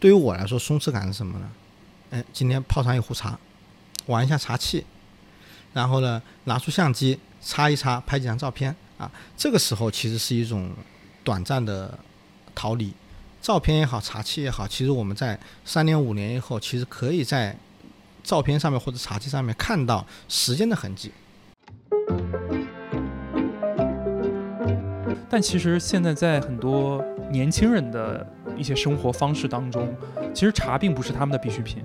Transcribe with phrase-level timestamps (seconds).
[0.00, 1.50] 对于我来说，松弛感是什么呢？
[2.08, 3.38] 哎，今天泡上一壶茶，
[4.06, 4.86] 玩一下茶器，
[5.74, 9.12] 然后呢，拿出相机擦一擦，拍几张照片啊。
[9.36, 10.70] 这个时候其实是一种
[11.22, 11.98] 短暂的
[12.54, 12.94] 逃离。
[13.42, 17.54] 照片也好，茶器也好，其实我们在三年五年以后，其实可以在
[18.22, 21.12] 照片上面或者茶器上面看到时间的痕迹。
[25.28, 28.26] 但其实现在在很多年轻人的
[28.60, 29.96] 一些生活方式当中，
[30.34, 31.82] 其实茶并不是他们的必需品，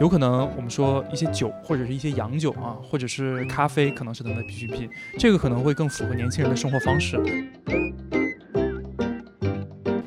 [0.00, 7.20] 有可能我们说一些酒或者是一些洋酒啊，或者是咖啡可能是他们的必需品，这个可能会更符合年轻人的生活方式。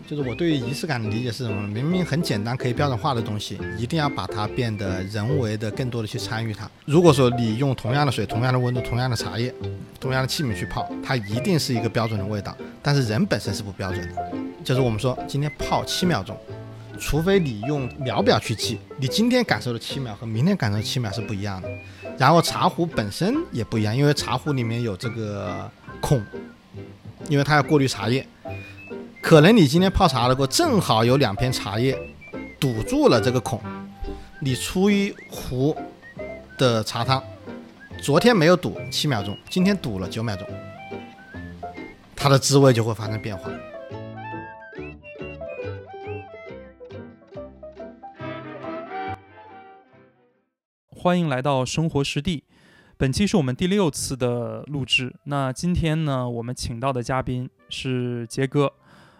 [0.08, 1.68] 就是我对于仪式感的理解是什么？
[1.68, 6.70] 明明很简单可以标准化的东西，一定要把它变得人为的更多的去参与它。
[6.86, 9.54] 如果说你用同样的水、同样的温度、同样的茶叶、
[10.06, 12.56] 同样的器皿去泡，它一定是一个标准的味道。
[12.80, 14.32] 但是人本身是不标准的，
[14.64, 16.38] 就是我们说今天泡七秒钟，
[17.00, 21.68] 除非你用秒表去记，你今天感受的七秒和明天感受的七秒是不一样的。
[22.20, 25.68] 然后茶壶本身也不一样，因为茶壶里面有这个
[26.00, 26.24] 孔，
[27.28, 28.24] 因为它要过滤茶叶。
[29.24, 31.98] 可能你今天泡茶的过，正好有两片茶叶
[32.60, 33.60] 堵住了这个孔，
[34.40, 35.76] 你出一壶
[36.60, 37.24] 的茶汤，
[38.06, 40.48] 昨天没有堵七秒钟，今天堵了九秒钟，
[42.16, 43.50] 它的滋味就会发生变化。
[50.92, 52.44] 欢迎来到生活实地，
[52.96, 55.16] 本期是我们第六次的录制。
[55.24, 58.72] 那今天呢，我们请到的嘉宾是杰哥。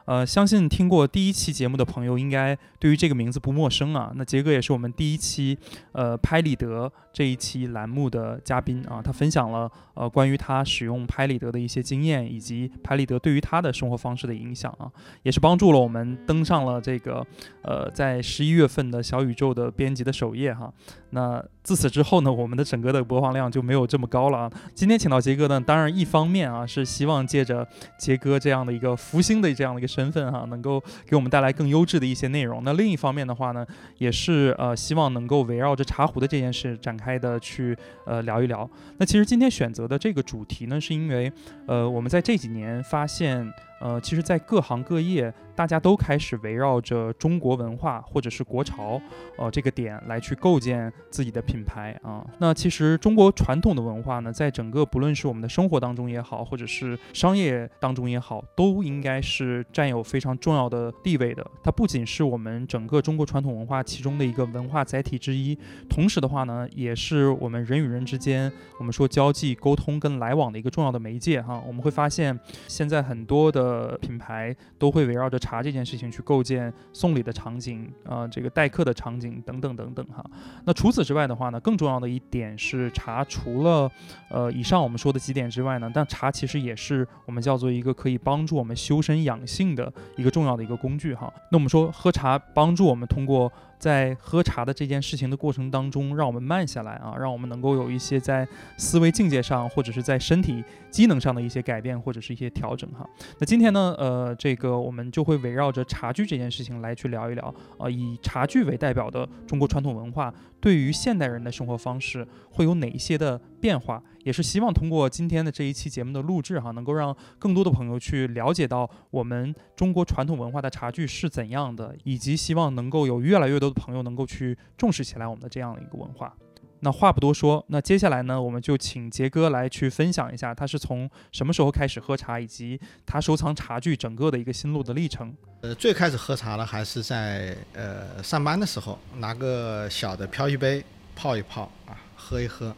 [0.06, 4.12] 呃，相信听过第一期节目的朋友，应该对于这个名字不陌生啊。
[4.16, 5.58] 那杰哥也是我们第一期
[5.92, 14.92] 呃拍立得这一期栏目的嘉宾啊，他分享了呃关于他使用拍立得的一些经验，以及拍立得对于他的生活方式的影响啊，
[15.24, 17.26] 也是帮助了我们登上了这个
[17.64, 20.72] 呃在十一月份的小宇宙的编辑的首页哈。
[21.10, 24.52] 那自此之后呢，我们的整个的播放量就没有这么高了啊。
[24.76, 27.68] 今天请到杰哥呢，当然一方面啊是希望借着
[27.98, 32.64] 杰哥这样的一个福星的这样的一个身份哈，能够给我们带来更优质的一些内容。
[32.64, 33.66] 那另一方面的话呢，
[33.98, 37.76] 也是呃希望能够围绕着茶壶的这件事展开的去
[38.06, 38.70] 呃聊一聊。
[38.98, 41.34] 那其实今天选择的这个主题呢，是因为
[41.66, 43.52] 呃我们在这几年发现。
[43.80, 49.00] 呃，其实，在各行各业，大家都开始围绕着中国文化或者是国潮，
[49.38, 52.26] 呃，这个点来去构建自己的品牌啊。
[52.40, 61.46] 那其实中国传统的文化呢，在整个不论是我们的生活当中也好，或者是商业当中也好，都应该是占有非常重要的地位的。
[61.62, 65.58] 它不仅是我们整个中国传统文化其中的一个文化载体之一，
[65.90, 71.62] 同时的话呢，也是我们人与人之间，我们说交际、沟通跟来往的一个重要的媒介哈。
[71.68, 73.65] 我们会发现，现在很多的。
[73.66, 80.24] 呃，品牌都会围绕着茶这件事情去构建送礼的场景啊，这个待客的场景等等等等哈。
[80.66, 83.90] 那除此之外的话呢，更重要的一点是，茶除了
[84.30, 91.34] 呃以上我们说的几点之外呢，但茶其实也是我们叫做一个可以帮助我们修身养性的一个重要的一个工具哈。
[91.52, 93.52] 那我们说喝茶帮助我们通过。
[93.86, 98.48] 在喝茶的这件事情的过程当中，让我们慢下来啊，让我们能够有一些在
[98.78, 103.08] 思维境界上，或者是在身体机能上的一些改变，或者是一些调整哈。
[103.38, 114.02] 那今天呢，呃，这个我们就会围绕着茶具这件事情来去聊一聊啊，以茶具为代表的中国传统文化对于现代人的生活方式会有哪一些的变化。
[114.26, 126.36] 也是希望通过今天的这一期节目的录制哈，能够让更多的朋友去了解到我们中国传统文化的茶具是怎样的，以及希望能够有越来越多的朋友能够去重视起来我们的这样的一个文化。
[126.80, 135.32] 那话不多说，那接下来呢，我们就请杰哥来去分享一下他是从什么时候开始喝茶，以及他收藏茶具整个的一个心路的历程。
[135.62, 140.84] 呃，最开始喝茶呢，还是在呃上班的时候，拿个小的飘逸杯
[141.16, 142.76] 泡一泡啊，喝一喝。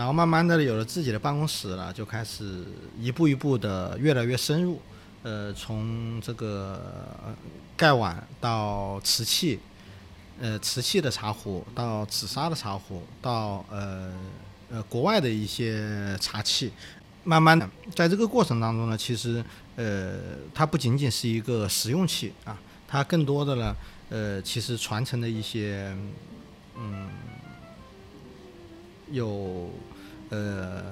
[0.00, 2.64] 然后慢慢的有了自己的办公室了，就开始
[2.98, 4.80] 一步一步的越来越深入，
[5.22, 6.82] 呃，从这个
[7.76, 9.60] 盖碗到瓷器，
[10.40, 14.10] 呃，瓷器的茶壶到紫砂的茶壶，到呃
[14.70, 16.72] 呃国外的一些茶器，
[17.22, 19.44] 慢慢的在这个过程当中呢，其实
[19.76, 20.14] 呃
[20.54, 22.58] 它不仅仅是一个实用器啊，
[22.88, 23.76] 它更多的呢，
[24.08, 25.94] 呃，其实传承的一些
[26.78, 27.10] 嗯
[29.10, 29.68] 有。
[30.30, 30.82] 呃，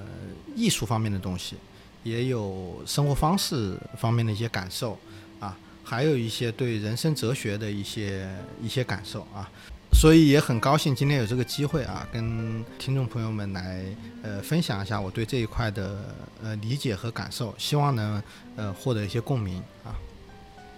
[0.55, 1.55] 艺术方面的东西，
[2.03, 4.97] 也有生活方式方面的一些感受
[5.39, 8.29] 啊，还有一些对人生哲学的一些
[8.61, 9.49] 一些感受啊，
[9.93, 13.85] 所以也很高兴今天有这个机会啊，跟听众朋友们来
[14.21, 16.13] 呃分享一下我对这一块的
[16.43, 18.21] 呃理解和感受，希望能
[18.55, 19.95] 呃获得一些共鸣啊。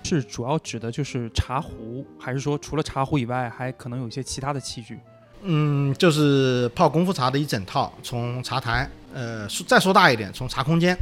[0.03, 4.99] 是主要指的就是茶壶，还是说除了茶壶以外，还可能有一些其他的器具？
[5.43, 10.95] 嗯，就是泡功夫茶的一整套，从茶台，呃，说再说大一点，从茶空间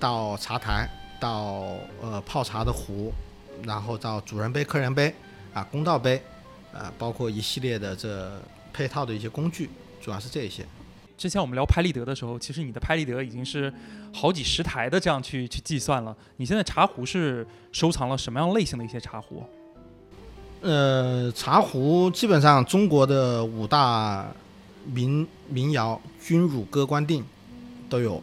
[0.00, 0.88] 到茶台，
[1.20, 3.12] 到呃泡茶的壶，
[3.64, 5.14] 然后到主人杯、客人杯
[5.52, 6.22] 啊、公道杯，
[6.72, 8.40] 啊，包括一系列的这
[8.72, 9.68] 配套的一些工具，
[10.00, 10.64] 主要是这些。
[11.18, 13.72] 之前我们聊拍立得的时候，其实你的拍立得已经是
[14.12, 16.16] 好几十台的这样去去计算了。
[16.36, 19.44] 你现在茶壶是收藏了什么样类型的一些茶壶？
[20.60, 24.26] 呃，茶壶基本上中国的五大
[24.86, 27.22] 民民谣《君汝歌官定》
[27.88, 28.20] 都有，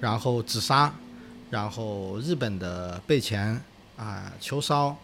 [0.00, 0.92] 然后紫砂，
[1.50, 3.60] 然后日本的备前
[3.96, 4.96] 啊秋烧。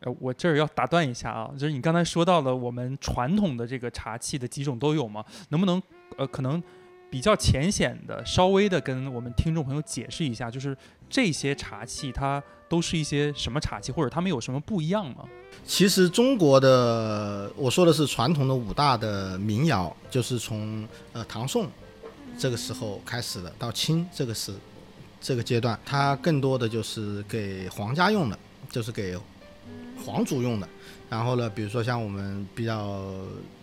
[0.00, 5.24] 呃，我这儿要打断一下啊，就是你刚才说到了我们传统的这个茶器的几种都有吗？
[5.50, 5.80] 能不能
[6.16, 6.60] 呃可能
[7.10, 10.76] 比较浅显的、稍微的跟我们听众朋友解释一下，就是
[11.08, 15.24] 这些茶器它都是一些什么茶器，或者它们有什么不一样吗？
[15.64, 21.66] 其实中国的我说的是传统的五大的民谣，就是从呃唐宋
[22.38, 24.52] 这个时候开始的，到清这个时
[25.20, 28.38] 这个阶段，它更多的就是给皇家用的，
[28.70, 29.18] 就是给
[30.04, 30.68] 皇族用的。
[31.10, 33.10] 然后呢，比如说像我们比较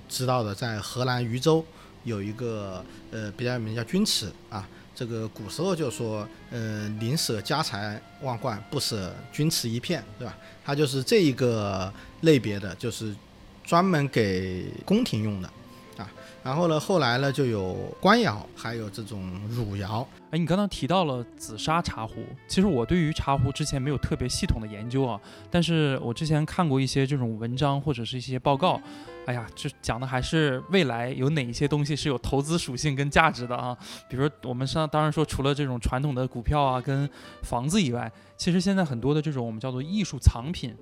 [0.10, 1.64] 知道的，在荷兰渝州
[2.06, 2.82] 有一个
[3.12, 4.66] 呃比较有名叫钧瓷啊。
[4.98, 10.38] 这个古时候就说，呃，宁舍家财万贯，不舍钧瓷一片，对吧？
[10.64, 13.14] 它就是这一个类别的，就是
[13.62, 15.50] 专门给宫廷用的
[15.98, 16.10] 啊。
[16.42, 20.08] 然后呢，后来呢就有官窑，还有这种汝窑。
[20.32, 25.20] 哎，你刚刚提到了紫砂茶壶，其实我对于茶壶之前没有特别系统的研究啊，
[25.52, 28.80] 但是我之前看过一些这种文章或者是一些报告。
[29.26, 33.76] 哎呀，这讲的还是未来有哪一些东西是有投资属性跟价值的啊？
[34.08, 37.10] 比如说我们上当然说，除了这种传统的股票啊跟
[37.42, 40.76] 房子以外，其实现在很多的这种我们叫做艺术藏品，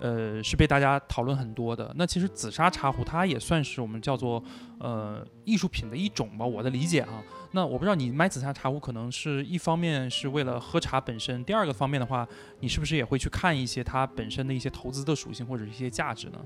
[0.00, 1.92] 呃，是被大家讨论很多的。
[1.96, 4.42] 那其实紫砂茶壶它也算是我们叫做
[4.80, 7.22] 呃艺术品的一种吧，我的理解啊。
[7.52, 12.26] 那我不知道你买紫砂茶壶可能是一方面是为了喝茶本身，第二个方面的话，
[12.58, 16.40] 你是不是也会去看一些它本身的一些投资的属性或者一些价值呢？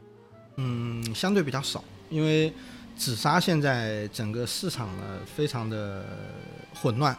[0.63, 2.53] 嗯，相对比较少，因为
[2.95, 6.05] 紫砂现在整个市场呢非常的
[6.75, 7.17] 混乱，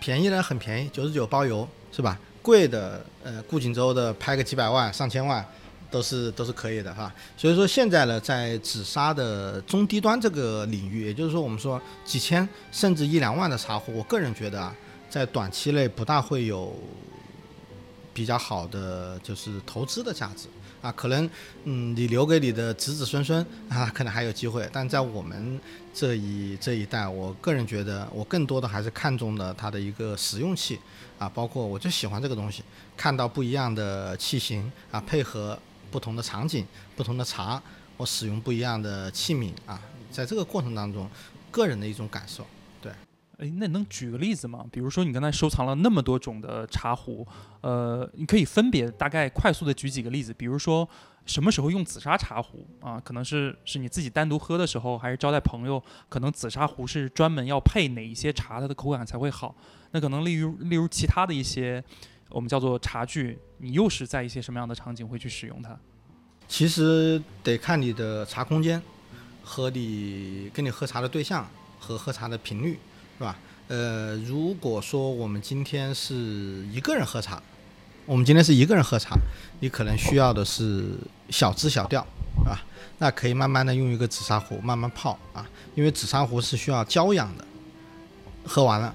[0.00, 2.18] 便宜的很便宜，九十九包邮是吧？
[2.40, 5.44] 贵的，呃，顾锦舟的拍个几百万、上千万
[5.90, 7.12] 都是都是可以的哈。
[7.36, 14.74] 所以说现在呢，在紫砂的中低端这个领域，也就是说我们说几千甚至一两万的茶壶，我个人觉得啊，
[15.10, 16.74] 在短期内不大会有
[18.14, 20.48] 比较好的就是投资的价值。
[20.82, 21.28] 啊，可能，
[21.64, 24.68] 嗯，你留给你的子子孙孙啊，可能还有机会。
[24.72, 25.60] 但在我们
[25.92, 30.78] 这一这一代，我个人觉得，我更多的还是看中了它的一个实用性
[31.18, 32.62] 啊，包括我就喜欢这个东西，
[32.96, 35.58] 看到不一样的器型啊，配合
[35.90, 37.60] 不同的场景、不同的茶，
[37.96, 39.80] 我使用不一样的器皿啊，
[40.10, 41.08] 在这个过程当中，
[41.50, 42.46] 个人的一种感受。
[43.38, 44.64] 哎，那能举个例子吗？
[44.72, 47.26] 比如说你刚才收藏了那么多种的茶壶，
[47.60, 50.32] 呃，你可以分别大概快速的举几个例子。
[50.32, 50.88] 比如说
[51.26, 52.98] 什么时候用紫砂茶壶啊？
[52.98, 55.82] 可能是是你自己单独喝的时候，还是招待朋友？
[56.08, 59.54] 可能紫砂壶是专门要配哪一些茶，它的口感才会好？
[59.90, 61.84] 那可能例如例如其他的一些
[62.30, 65.78] 我们叫做茶具，你又是在一些什么样的场景会去使用它？
[66.48, 68.80] 其实得看你的茶空间
[69.42, 71.46] 和你跟你喝茶的对象
[71.78, 72.78] 和喝茶的频率。
[73.18, 73.36] 是吧？
[73.68, 76.14] 呃，如果说我们今天是
[76.70, 77.42] 一个人喝茶，
[78.04, 79.16] 我们今天是一个人喝茶，
[79.58, 80.90] 你可能需要的是
[81.30, 82.06] 小支小调，
[82.38, 82.62] 是吧？
[82.98, 85.44] 那可以慢慢的用一个紫砂壶慢慢泡啊，
[85.74, 87.44] 因为紫砂壶是需要娇养的，
[88.44, 88.94] 喝完了，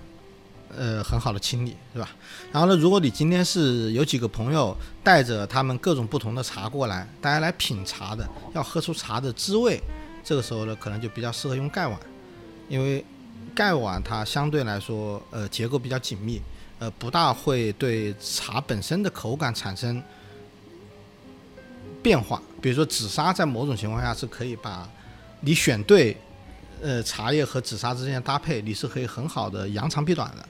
[0.69, 2.07] 呃，很好的清理，是吧？
[2.53, 9.81] 然后呢，如果你今天是有几个朋友带着他们各种不同的茶过来，大家来品茶的，要喝出茶的滋味，
[10.23, 11.99] 这个时候呢，可能就比较适合用盖碗，
[12.69, 13.03] 因为。
[13.53, 16.41] 盖碗它相对来说，呃，结构比较紧密，
[16.79, 20.01] 呃，不大会对茶本身的口感产生
[22.01, 22.41] 变化。
[22.62, 24.89] 比如说紫砂，在某种情况下是可以把
[25.41, 26.15] 你选对，
[26.81, 30.46] 呃，茶叶和紫砂之间的搭配，你是可以很好的扬长避短的。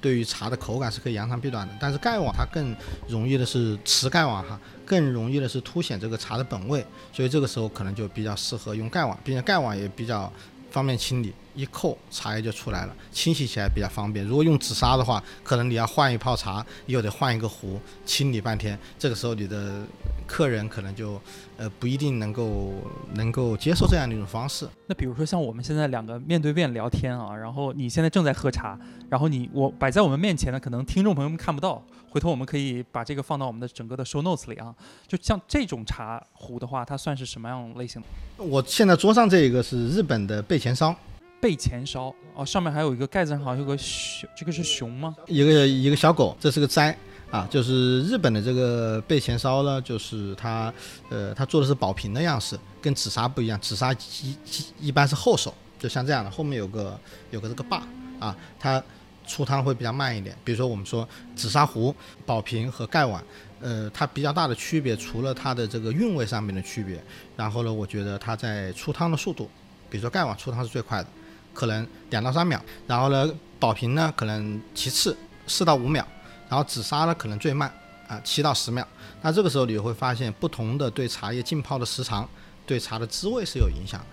[0.00, 1.72] 对于茶的口感是可以扬长避短的。
[1.80, 2.74] 但是盖碗它更
[3.08, 10.30] 容易的是瓷盖碗哈，更容易的是凸显这个茶的本味，所以这个时候可能就比较适合用盖碗，并且盖碗也比较
[10.70, 11.32] 方便清理。
[11.54, 14.24] 一扣，茶叶就出来了，清洗起来比较方便。
[14.24, 19.84] 如果用紫砂的话，可能你要换一泡茶，又得换一个壶，清理半天，这个时候你的
[20.26, 21.20] 客人可能就
[21.56, 22.72] 呃不一定能够
[23.14, 24.66] 能够接受这样的一种方式。
[24.86, 28.78] 那比如说像我们现在两个面对面聊天啊，然后你现在正在喝茶，
[29.08, 34.74] 然后你我摆在我们面前呢，可能听众朋友们看不到，回头我们可以把这个放到我们的整个的 show notes 里啊。
[35.06, 38.08] 就像这种茶壶的话，它算是什么样类型的？
[38.44, 40.94] 我现在桌上这一个是日本的备前烧，
[41.42, 45.12] 备前烧哦，上面还有一个盖子上好像有个熊，这个是熊吗？
[45.26, 46.96] 一个一个小狗，这是个斋
[47.32, 50.72] 啊，就是日本的这个背前烧呢，就是它
[51.10, 54.30] 呃它做的是宝瓶的样式，跟紫砂不一样，紫砂一
[54.78, 56.96] 一一般是后手，就像这样的，后面有个
[57.32, 57.84] 有个这个把
[58.20, 58.80] 啊，它
[59.26, 60.36] 出汤会比较慢一点。
[60.44, 61.92] 比如说我们说紫砂壶、
[62.24, 63.20] 宝瓶和盖碗。
[63.64, 67.00] 呃，它比较大的区别，除了它的这个韵味上面的区别，
[67.36, 69.48] 然后呢，我觉得它在出汤的速度，
[69.88, 71.06] 比如说盖碗出汤是最快的，
[71.52, 75.16] 可能两到三秒，然后呢，保平呢可能其次
[75.46, 76.06] 四到五秒，
[76.48, 77.72] 然后紫砂呢可能最慢
[78.08, 78.86] 啊七到十秒。
[79.20, 82.28] 那这个时候你会发现，不同的对茶叶浸泡的时长，
[82.66, 84.06] 对茶的滋味是有影响的。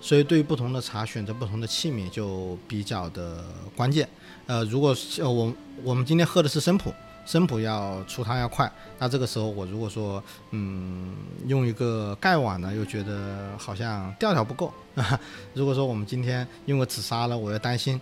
[0.00, 3.44] 所以对于不同的茶选择不同的器皿就比较的
[3.74, 4.08] 关键。
[4.46, 6.92] 呃，如果是我我们今天喝的是生普。
[7.28, 11.14] 生普要出汤要快，那这个时候我如果说，嗯，
[11.46, 14.72] 用一个盖碗呢，又觉得好像调调不够。
[15.52, 18.00] 如果说我们今天用个紫砂了，我又担心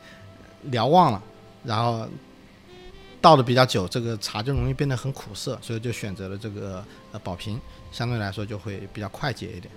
[0.71, 1.21] 聊忘了，
[1.64, 2.06] 然后
[3.21, 9.75] 倒的比较久，这个茶就容易变得很苦涩，所以就选择了这个呃宝瓶，相对来说就会比较快捷一点。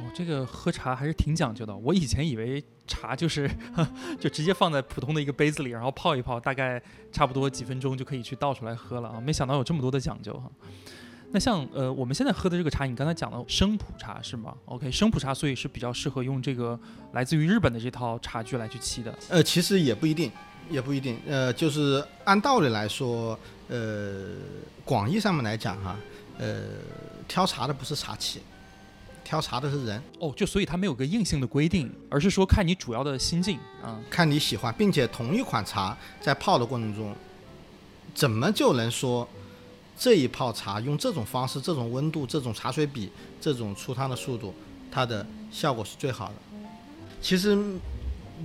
[0.00, 1.74] 哦，这个喝茶还是挺讲究的。
[1.76, 3.48] 我以前以为茶就是
[4.18, 6.82] 就直接放在普通的一个杯子里，然后泡一泡，大概
[7.12, 9.20] 差不多几分钟就可以去倒出来喝了啊。
[9.20, 10.50] 没想到有这么多的讲究哈。
[11.30, 16.78] 那像呃我们现在喝的这个茶，你刚才讲了生普茶是吗？OK，生普茶所以是比较适合用这个
[17.12, 19.12] 来自于日本的这套茶具来去沏的。
[19.28, 20.30] 呃，其实也不一定，
[20.70, 21.18] 也不一定。
[21.26, 24.34] 呃，就是按道理来说，呃，
[24.84, 25.96] 广义上面来讲哈，
[26.38, 26.62] 呃，
[27.26, 28.40] 挑茶的不是茶器。
[29.24, 37.16] 挑茶的是人哦，就所以它没有个硬性的规定，而是说看你主要的心境啊，看你喜欢，并且同一款茶在泡的过程中，
[38.14, 39.26] 怎么就能说
[39.98, 44.54] 这一泡茶用这种方式、这种温度、这种茶水比、这种出汤的速度，
[44.90, 46.34] 它的效果是最好的？
[47.22, 47.56] 其实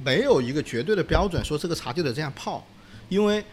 [0.04, 2.66] 没有一个绝对的标准，说这个茶就得这样泡，
[3.10, 3.44] 因为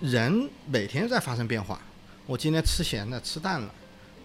[0.00, 1.80] 人每天在发生变化。
[2.26, 3.68] 我今天吃咸的，吃淡了；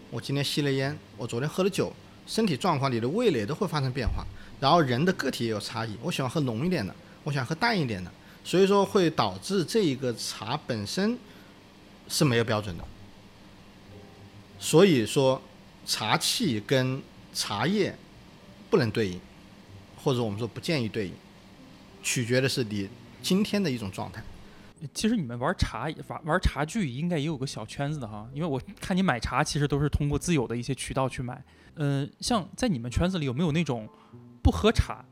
[0.09, 1.91] 我今天吸了烟，我昨天喝了酒。
[2.27, 4.25] 身体状况，你的味蕾都会发生变化，
[4.59, 5.97] 然后人的个体也有差异。
[6.01, 8.11] 我喜欢喝浓一点的，我想喝淡一点的，
[8.43, 11.17] 所以说会导致这一个茶本身
[12.07, 12.83] 是没有标准的。
[14.59, 15.41] 所以说，
[15.85, 17.01] 茶器跟
[17.33, 17.97] 茶叶
[18.69, 19.19] 不能对应，
[20.03, 21.13] 或者我们说不建议对应，
[22.03, 22.87] 取决的是你
[23.23, 24.23] 今天的一种状态。
[24.93, 31.43] 其实你们玩茶玩玩茶具应该也有个小圈子的哈，因为我看你买茶其实都是通过自有的一些渠道去买。
[31.75, 33.87] 嗯，像在你们圈子里有没有那种
[34.43, 35.05] 不喝茶，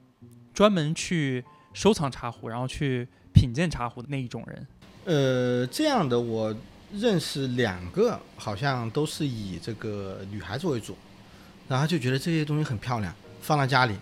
[0.53, 4.67] 专门去收藏茶壶，然后去品鉴茶壶的那一种人？
[5.05, 6.53] 呃，这样的我
[6.91, 10.97] 认识两个，好像都是以这个女孩子为主，
[11.67, 13.95] 然后就觉得这些东西很漂亮，放在家里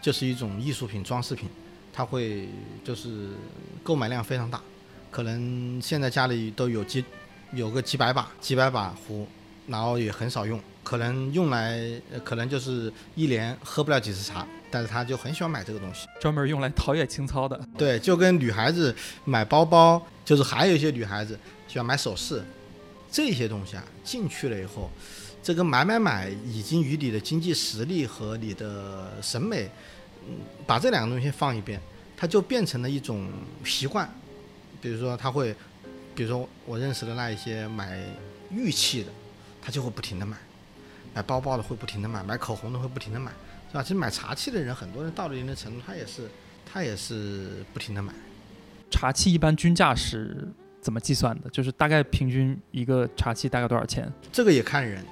[0.00, 1.48] 就是一种艺术品、装饰品，
[1.92, 2.48] 它会
[2.84, 3.30] 就是
[3.82, 4.62] 购买量非常大，
[5.14, 7.04] 可能现在家里都有几
[7.52, 9.24] 有个几百把、几百把壶，
[9.68, 10.60] 然后也很少用。
[10.82, 11.78] 可能用来，
[12.24, 17.56] 可能就是一年喝不了几次茶，但是他就很喜欢买这个东西，专门用来陶冶情操的。
[17.78, 18.92] 对，就跟女孩子
[19.24, 22.42] 买包包，就是还有一些女孩子喜欢买首饰，
[23.08, 24.90] 这些东西啊进去了以后，
[25.40, 29.70] 这个买买买已经与你的经济实力和你的审美，
[30.26, 30.34] 嗯，
[30.66, 31.80] 把这两个东西放一边，
[32.16, 33.28] 它就变成了一种
[33.64, 34.12] 习惯。
[34.84, 35.56] 比如说他会，
[36.14, 37.98] 比如说我认识的那一些买
[38.50, 39.10] 玉器的，
[39.62, 40.36] 他就会不停的买。
[41.14, 43.32] 买包包的会不停的买，买口红的会不停的买，
[43.70, 43.82] 是吧？
[43.82, 46.28] 其实买茶器的人，很多人到了一定的程度，他也是，
[46.70, 48.12] 他也是不停的买。
[48.90, 50.46] 茶器一般均价是
[50.82, 51.48] 怎么计算的？
[51.48, 54.12] 就是大概平均一个茶器大概多少钱？
[54.30, 55.02] 这个也看人，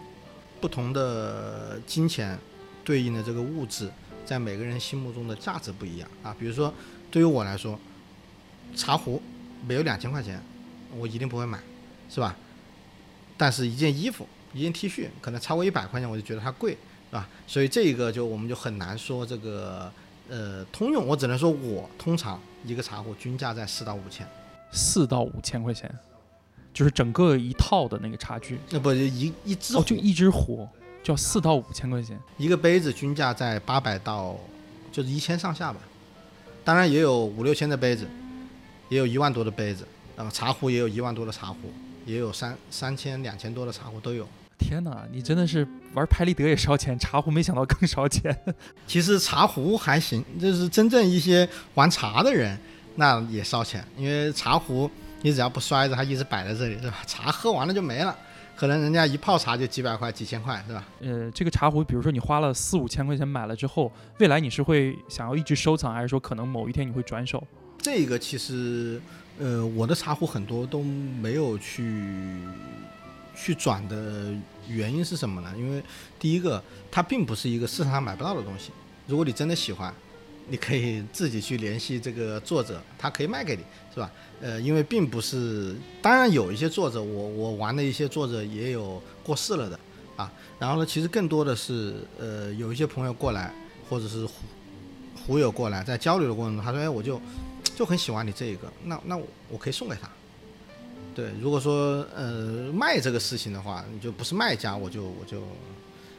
[0.61, 2.39] 不同的金钱
[2.85, 3.89] 对应的这个物质，
[4.27, 6.37] 在每个人心目中的价值不一样啊。
[6.39, 6.75] 比如说，
[7.11, 7.81] 对于我来说，
[8.75, 9.23] 茶壶
[9.67, 10.41] 没有两千块钱，
[10.97, 11.59] 我一定不会买，
[12.09, 12.37] 是吧？
[13.37, 14.27] 但是一件衣服。
[14.55, 17.27] 一件 T 恤可能超过一百块钱，我就觉得它贵，是吧？
[17.47, 19.91] 所以这个就我们就很难说这个
[20.29, 24.29] 呃通用，我只能说我通常一个茶壶均价在四到五千，
[24.71, 25.91] 四到五千块钱，
[26.75, 30.69] 就是整个一套的那个茶具，那不一一只哦，就一只壶
[31.03, 34.39] 就要四到五千块钱，一个杯子均价在八百到
[34.93, 35.81] 就是一千上下吧，
[36.63, 38.07] 当然也有五六千的杯子，
[38.93, 41.73] 也有一万多的杯子，然后茶壶也有一万多的茶壶，
[42.05, 44.29] 也有三三千、两千多的茶壶都有。
[44.59, 48.37] 天哪，你真的是玩拍立得也烧钱，茶壶没想到更烧钱。
[48.87, 52.55] 其实茶壶还行，就是真正一些玩茶的人，
[52.97, 54.91] 那也烧钱，因为茶壶
[55.23, 56.99] 你只要不摔着，它一直摆在这里，是吧？
[57.09, 58.15] 茶喝完了就没了。
[58.55, 60.85] 可能人家一泡茶就几百块、几千块，是吧？
[61.01, 67.43] 呃，这个茶壶，比如说你花了四五千块钱买了之后，未来你是会想要一直收藏，还是说可能某一天你会转手？
[67.83, 69.01] 这个其实，
[69.41, 72.39] 呃，我的茶壶很多都没有去
[73.35, 74.33] 去转的
[74.69, 75.53] 原因是什么呢？
[75.59, 75.83] 因为
[76.17, 76.63] 第一个，
[76.93, 78.71] 它并不是一个市场上买不到的东西。
[79.09, 79.93] 如果你真的喜欢，
[80.49, 83.63] 你可以自己去联系这个作者，他可以卖给你，
[83.93, 84.09] 是吧？
[84.41, 89.79] 呃，因为并不是，当然有一些作者，我我玩的一些作者也有过世了的
[90.17, 90.33] 啊。
[90.61, 93.53] 然后呢，其实更多的是，呃，有一些朋友过来，
[93.91, 94.33] 或者是胡
[95.27, 97.21] 胡友过来，在交流的过程中，他说：“哎，我就
[97.77, 99.17] 就很喜欢你这一个，那那
[99.49, 100.09] 我可以送给他。”
[101.15, 105.43] 对，如果说呃卖这个事情的话，你就不是卖家，我就我就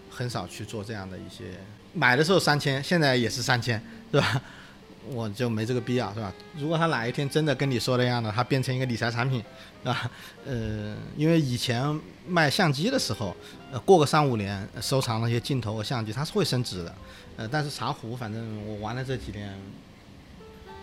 [0.09, 1.45] 很少去做这样的一些。
[1.93, 4.41] 买的时候三千，现在也是三千，是吧？
[5.09, 6.31] 我就没这个必要，是吧？
[6.57, 9.43] 如果他哪一天真的跟你说的样的，他变成一个理财产品，
[9.81, 10.11] 是吧？
[10.45, 13.35] 呃，因为以前卖相机的时候，
[13.71, 16.95] 呃，过个三五年，收藏那些镜头和相机，它是会升值的。
[17.35, 19.59] 呃，但是茶壶，反正我玩了这几年，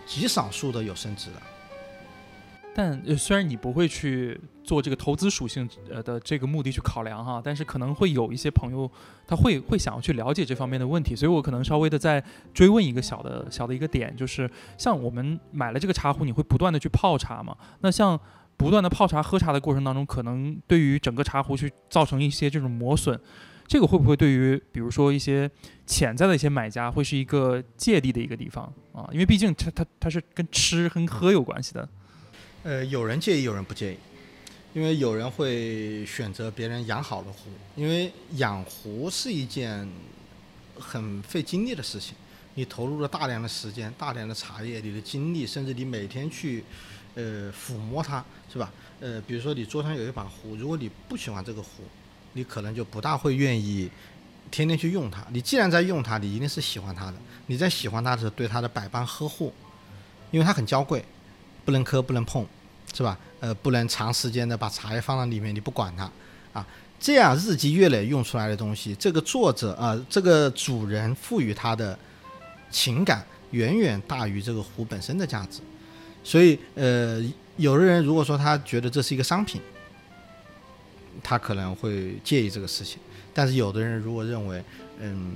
[0.05, 1.37] 极少数的有升值的。
[2.73, 8.89] 但虽然你不会去做这个投资属性呃的这个目的去考量哈，但是可能会有一些朋友
[9.27, 17.53] 他会会想要去了解这方面的问题，所以我可能稍微的再追问一个小的小的一个点，就是像我们买了这个茶壶，你会不断的去泡茶嘛？
[17.81, 18.17] 那像
[18.55, 23.19] 不断的泡茶喝茶的过程当中，可能对于整个茶壶去造成一些这种磨损，
[23.71, 25.49] 这个会不会对于比如说一些
[25.85, 29.07] 潜在的一些买家会是一个芥蒂的一个地方啊？
[29.13, 31.87] 因为毕竟它它它是跟吃跟喝有关系的。
[32.63, 33.97] 呃，有人介意，有人不介意，
[34.73, 39.87] 因为有人会选择别人养好的壶，因为养壶是一件
[40.77, 42.13] 很费精力的事情，
[42.55, 46.61] 你投入了大量的时间、大量的茶叶、你的精力，甚至你每天去
[47.15, 48.69] 呃抚摸它，是吧？
[48.99, 51.83] 呃，比如说你桌上有一把壶，如果你不喜欢这个壶，
[52.33, 53.89] 你可能就不大会愿意
[54.49, 55.25] 天天去用它。
[55.31, 57.13] 你既然在用它，你一定是喜欢它的。
[57.47, 59.53] 你在喜欢它的时候，对它的百般呵护，
[60.31, 61.03] 因为它很娇贵。
[61.63, 62.43] 不能磕，不能碰，
[62.91, 63.15] 是吧？
[63.39, 66.11] 呃，不能长时间的把茶叶放在里面，你不管它，
[66.53, 66.65] 啊，
[66.99, 71.97] 这样日积月累用出来的东西，这个作者啊，这个主人赋予它的
[72.71, 75.59] 情感远远大于这个壶本身的价值，
[76.23, 77.23] 所以，呃，
[77.57, 79.61] 有的人如果说他觉得这是一个商品，
[81.23, 82.99] 他可能会介意这个事情，
[83.33, 84.63] 但是有的人如果认为，
[84.99, 85.33] 嗯，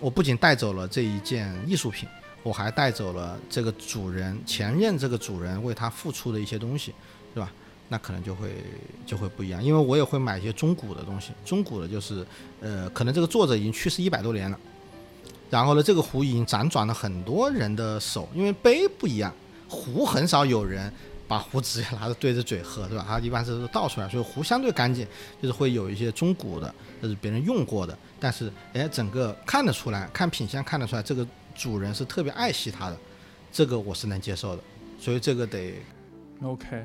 [0.00, 2.08] 我不仅带走了这一件艺术品。
[2.42, 6.92] 我还带走了这个主人前任这个主人为他付出的一些东西，
[7.32, 7.50] 是吧？
[7.88, 8.50] 那可能就会
[9.06, 11.32] 就会不一样，因为我也会买一些中古的东西。
[11.42, 12.22] 中古的就是，
[12.60, 14.60] 呃，可能这个作者已经去世一百多年了，
[15.48, 19.32] 然后呢，这个壶已经辗转了很多人的手，因为杯不一样，
[19.66, 20.92] 壶很少有人
[21.28, 23.04] 把壶直接拿着对着嘴喝，对吧？
[23.06, 25.06] 它一般是倒出来，所以壶相对干净，
[25.40, 31.26] 就是会有一些中古的，就是别人用过的，但是哎，整个看得出来，看品相看得出来这个。
[31.56, 32.98] 主人是特别爱惜它的，
[33.52, 34.62] 这个我是能接受的，
[34.98, 35.74] 所以这个得
[36.42, 36.84] OK。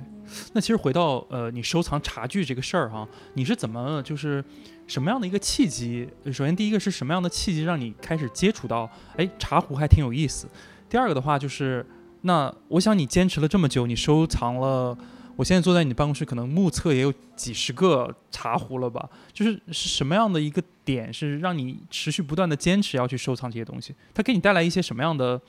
[0.53, 4.45] 那其实回到呃，你收藏茶具这个事儿哈，你是怎么就是
[4.85, 6.07] 什么样的一个契机？
[6.25, 10.47] 首先第一个是什么样的契机让你开始接触到哎茶壶还挺有意思？
[10.87, 11.83] 第二个的话就是
[12.21, 14.97] 那我想你坚持了这么久，你收藏了。
[15.35, 19.09] 我现在坐在你的办公室，可能目测也有几十个茶壶了吧？
[19.31, 23.95] 就是是什么样的一个点，是让你持续不断的坚持要去收藏这些东西？
[24.13, 25.39] 它给你带来一些什么样的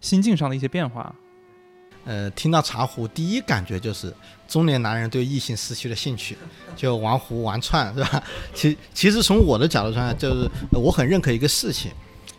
[0.00, 1.12] 心境上的一些变化？
[2.04, 4.14] 呃，听到茶壶，第一感觉就是
[4.46, 6.36] 中年男人对异性失去了兴趣，
[6.76, 8.22] 就玩壶玩串，是吧？
[8.54, 11.90] 其其实从我的角度上，就是我很认可一个事情，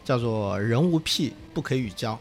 [0.05, 2.17] 叫做人无癖不可与交。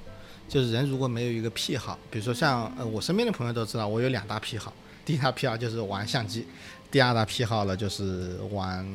[0.53, 4.71] 就是人如果没有一个癖好，比如说像呃我身边的朋友都知道，我有两大癖好。
[5.03, 6.47] 第一大癖好就是玩相机，
[6.91, 8.87] 第二大癖好呢就是玩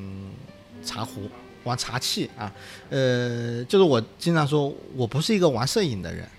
[0.86, 1.28] 茶壶、
[1.64, 2.54] 玩茶器啊。
[2.92, 6.30] 呃，就是我经常说，我不是一个玩摄影的人，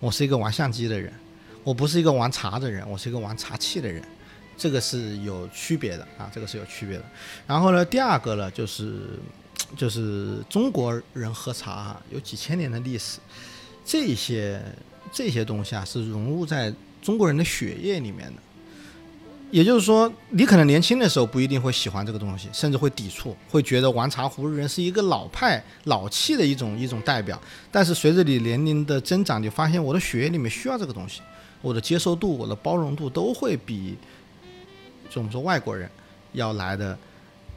[0.00, 1.10] 我是一个玩相机的人；
[1.64, 4.04] 我不是一个玩茶的人，我是一个玩茶器的人。
[4.58, 7.04] 这个是有区别的啊，这个是有区别的。
[7.46, 9.18] 然后呢，第二个呢就是
[9.78, 13.18] 就是中国人喝茶啊有几千年的历史。
[13.88, 14.60] 这些
[15.10, 16.70] 这些东西啊，是融入在
[17.00, 18.42] 中国人的血液里面的。
[19.50, 27.40] 也就是说，你可能年轻的时候不一定会喜欢这个东西，甚至会抵触，会觉得玩茶壶的人是一个老派、老气的一种一种代表。
[27.72, 31.22] 但是随着你年龄的增长，你发现我的血液里面需要这个东西，
[31.62, 33.96] 我的接受度、我的包容度都会比，
[35.08, 35.90] 就我们说外国人
[36.34, 36.98] 要来的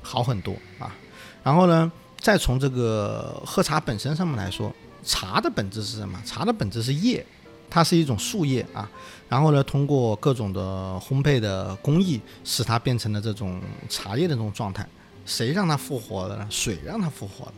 [0.02, 0.96] 好很多啊。
[1.44, 1.92] 然后呢，
[2.22, 6.22] 再从这个喝茶本身上面来说，茶的本质是什么？
[6.26, 7.26] 茶的本质是叶。
[7.74, 8.92] 它是一种树叶啊，
[9.30, 14.86] 然后呢，通过各种的烘焙的工艺，使它变成了这种茶叶的这种状态。
[15.26, 16.46] 谁让它复活了呢？
[16.50, 17.54] 水让它复活了，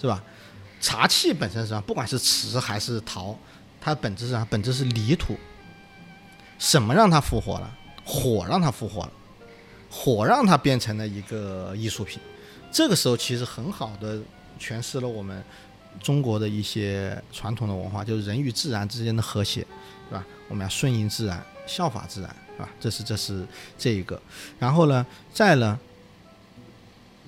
[0.00, 0.22] 是吧？
[0.80, 3.36] 茶器本身上，不管是瓷还是陶，
[3.80, 5.36] 它本质上本质是泥土。
[6.60, 7.76] 什么让它复活了？
[8.04, 9.12] 火让它复活了，
[9.90, 12.20] 火让它变成了一个艺术品。
[12.70, 14.20] 这个时候其实很好的
[14.60, 15.42] 诠释了我们。
[16.00, 19.60] 中国的一些传统的文化，就是人与自然之间的和谐，
[20.08, 20.24] 是吧？
[20.48, 22.68] 我们要顺应自然，效法自然，是吧？
[22.80, 24.20] 这是这是这一个。
[24.58, 25.78] 然后呢，再呢，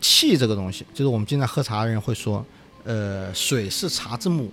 [0.01, 2.45] 气这个东西，就是我们经常喝茶的人会说，
[2.85, 4.51] 呃，水是茶之母，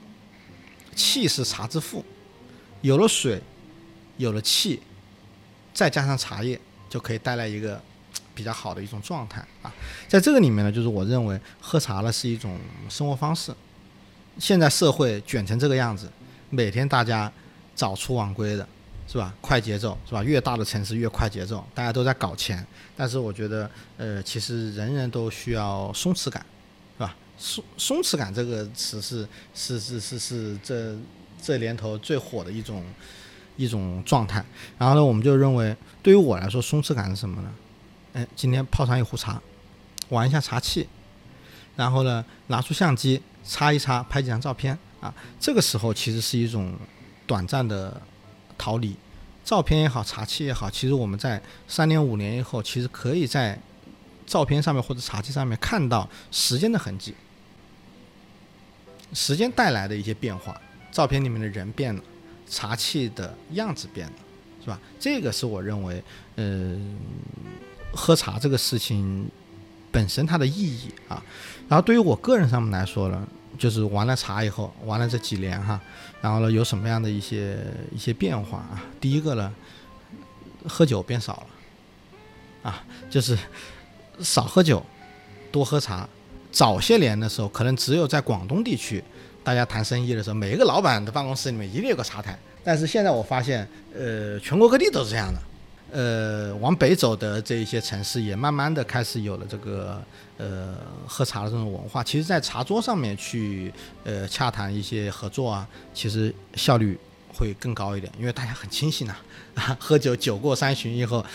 [0.95, 2.03] 气是茶之父。
[2.81, 3.41] 有了水，
[4.17, 4.81] 有了气，
[5.73, 7.81] 再加上茶叶，就可以带来一个
[8.33, 9.73] 比较好的一种状态啊。
[10.07, 13.53] 在这个里面呢，就是我认为喝茶呢是一种生活方式。
[14.39, 16.09] 现在社会卷成这个样子，
[16.49, 17.29] 每天大家
[17.75, 18.65] 早出晚归的，
[19.05, 19.33] 是吧？
[19.41, 20.23] 快节奏，是吧？
[20.23, 22.65] 越大的城市越快节奏，大家都在搞钱。
[22.95, 26.43] 但是我觉得，呃，其实人人都需要松弛感，
[26.97, 27.13] 是吧？
[27.37, 30.95] 松松弛感这个词是是是是是这
[31.41, 32.83] 这年头最火的一种
[33.57, 34.43] 一种状态。
[34.77, 37.53] 然后呢，我们就认为，对于我来说，松弛感是什么呢？
[38.13, 39.41] 哎，今天泡上一壶茶，
[40.07, 40.87] 玩一下茶器，
[41.75, 43.21] 然后呢，拿出相机。
[43.49, 45.11] 擦一擦，拍几张照片啊！
[45.39, 46.71] 这个时候其实是一种
[47.25, 47.99] 短暂的
[48.59, 48.95] 逃离。
[49.43, 53.59] 照片也好，茶器也好，其实我们在三年五年以后，其实可以在
[54.27, 57.15] 照片上面或者茶器上面看到时间的痕迹，
[59.13, 60.55] 时间带来的一些变化。
[60.91, 62.03] 照片里面的人变了，
[62.47, 64.13] 茶器的样子变了，
[64.61, 64.79] 是吧？
[64.99, 66.03] 这个是我认为，
[66.35, 66.77] 呃，
[67.93, 69.27] 喝茶这个事情
[69.91, 71.23] 本身它的意义啊。
[71.67, 73.27] 然后对于我个人上面来说呢。
[73.59, 75.79] 就是玩了茶以后，玩了这几年哈，
[76.21, 77.57] 然后呢，有什么样的一些
[77.93, 78.81] 一些变化啊？
[78.99, 79.53] 第一个呢，
[80.67, 83.37] 喝酒变少了，啊，就是
[84.21, 84.83] 少喝酒，
[85.51, 86.07] 多喝茶。
[86.51, 89.03] 早些年的时候，可能只有在广东地区，
[89.43, 92.39] 大家谈生意的时候，每一个老板的办公室里面一定有个茶台。
[92.63, 95.39] 但是现在我发现，呃，全国各地都是这样的。
[95.91, 100.01] 呃，往北走的这一些城市也慢慢的开始有了这个
[100.37, 100.75] 呃
[101.07, 102.03] 喝茶的这种文化。
[102.03, 103.73] 其实，在茶桌上面去
[104.03, 106.97] 呃洽谈一些合作啊，其实效率
[107.33, 109.17] 会更高一点，因为大家很清醒，啊，
[109.79, 111.25] 喝酒酒过三巡以后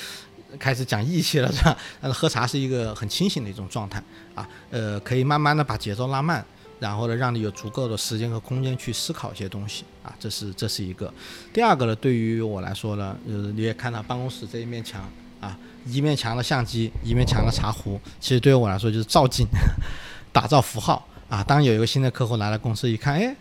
[0.59, 1.77] 开始讲义气了，是吧？
[2.01, 4.03] 但是喝茶是一个很清醒的一种状态
[4.35, 6.45] 啊，呃，可以慢慢的把节奏拉慢。
[6.81, 11.13] 然后呢，让你有足够的时间和空间去思考一些东西啊，这是这是一个。
[11.53, 15.09] 第二个呢，对于我来说呢，呃，你也看到办公室这一面墙
[15.41, 15.57] 啊，
[15.87, 19.47] 一面墙的相机，一面墙的茶壶，其实对于我来说就是照镜，
[20.33, 21.43] 打造符号啊。
[21.45, 23.35] 当有一个新的客户来了公司一看，哎，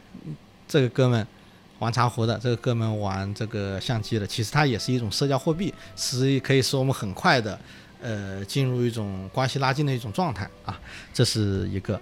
[0.68, 1.26] 这个哥们
[1.80, 7.60] 玩茶壶的，这个哥们玩这个相机的，其实它也是一种社交货币，是可以使我们很快的
[8.02, 10.80] 呃进入一种关系拉近的一种状态啊，
[11.14, 12.00] 这是一个。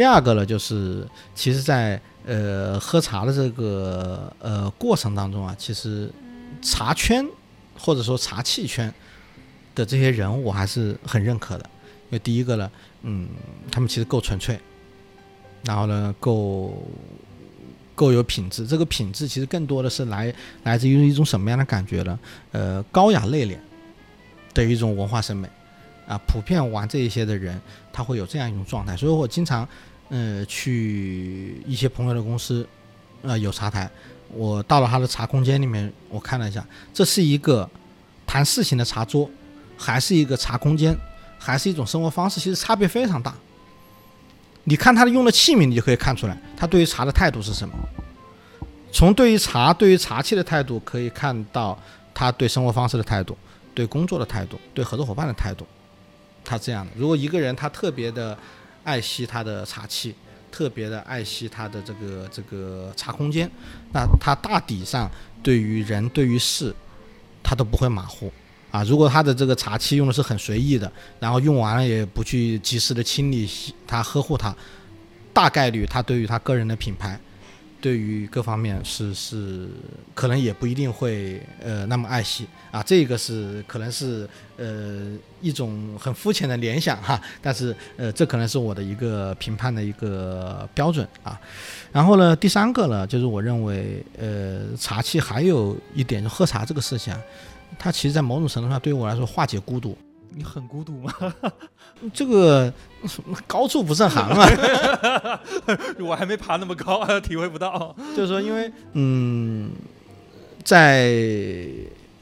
[0.00, 6.10] 第二个呢，就是其实，在呃喝茶的这个呃过程当中啊，其实
[6.62, 7.22] 茶圈
[7.78, 8.90] 或者说茶器圈
[9.74, 11.68] 的这些人，我还是很认可的。
[12.04, 12.70] 因为第一个呢，
[13.02, 13.28] 嗯，
[13.70, 14.58] 他们其实够纯粹，
[15.64, 16.82] 然后呢，够
[17.94, 18.66] 够有品质。
[18.66, 22.18] 这个品质其实更多的是来来自于一种什么样的感觉呢？
[22.52, 23.58] 呃，高雅内敛
[24.54, 25.46] 的一种文化审美
[26.08, 27.60] 啊，普遍玩这一些的人，
[27.92, 28.96] 他会有这样一种状态。
[28.96, 29.68] 所以我经常。
[30.10, 32.66] 呃，去一些朋友的公司，
[33.22, 33.88] 呃，有茶台，
[34.34, 37.70] 我到了他的茶空间里面，我看了一下，这是一个
[38.26, 39.30] 谈事情的茶桌，
[39.78, 40.96] 还是一个茶空间，
[41.38, 43.32] 还是一种生活方式，其实差别非常大。
[44.64, 47.72] 你看他的用的器皿，你就可以看出来，他对于茶的态度是什么。
[48.90, 51.80] 从对于茶、对于茶器的态度，可以看到
[52.12, 53.38] 他对生活方式的态度，
[53.72, 55.64] 对工作的态度，对合作伙伴的态度，
[56.44, 56.90] 他这样的。
[56.96, 58.36] 如果一个人他特别的。
[58.84, 60.14] 爱惜他的茶器，
[60.50, 63.50] 特别的爱惜他的这个这个茶空间，
[63.92, 65.10] 那他大抵上
[65.42, 66.74] 对于人对于事，
[67.42, 68.32] 他都不会马虎
[68.70, 68.82] 啊。
[68.84, 73.48] 如果他的这个茶器用的是很随意的，然后用完了也不去及时的清理，
[73.86, 74.54] 他呵护它，
[75.32, 77.18] 大概率他对于他个人的品牌
[77.80, 79.68] 对于各方面是是
[80.14, 91.40] 可能也不一定会呃那么爱惜啊，这个是可能是呃一种很肤浅的联想哈，但是呃这可能是我的一个评判的一个标准啊。
[91.90, 97.20] 然后呢，第三个呢，就是我认为呃茶器还有一点，就喝茶这个事情啊，
[97.78, 99.96] 它其实在某种程度上对于我来说化解孤独。
[100.34, 101.12] 你很孤独吗？
[102.14, 102.72] 这个
[103.46, 105.40] 高处不胜寒啊，
[106.00, 107.94] 我还没爬那么高， 体会不到。
[108.16, 109.70] 就是说，因为嗯，
[110.64, 111.68] 在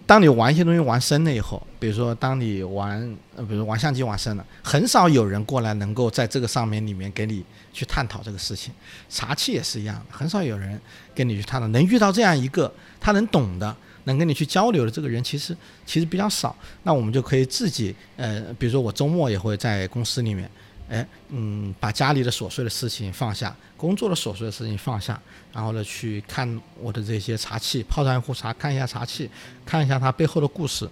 [0.07, 8.73] 当你玩一些东西玩深了以后，比如说当你玩，呃，比如玩相机玩深了，很少有人过来能够在这个上面里面给你去探讨这个事情。
[9.09, 10.81] 茶器也是一样，很少有人
[11.15, 13.77] 跟你去探讨，能遇到这样一个他能懂的。
[14.09, 15.55] 能跟你去交流的这个人其实
[15.87, 20.51] 其实比较少，那我们就可以自己呃，比如说我周末也会在公司里面，
[20.89, 25.21] 哎，嗯，把家里的琐碎的事情放下，工作的琐碎的事情放下，
[25.53, 29.31] 然后呢去看我的这些茶器，泡上一壶茶，看一下茶器，
[29.67, 30.89] 看一下它背后的故事，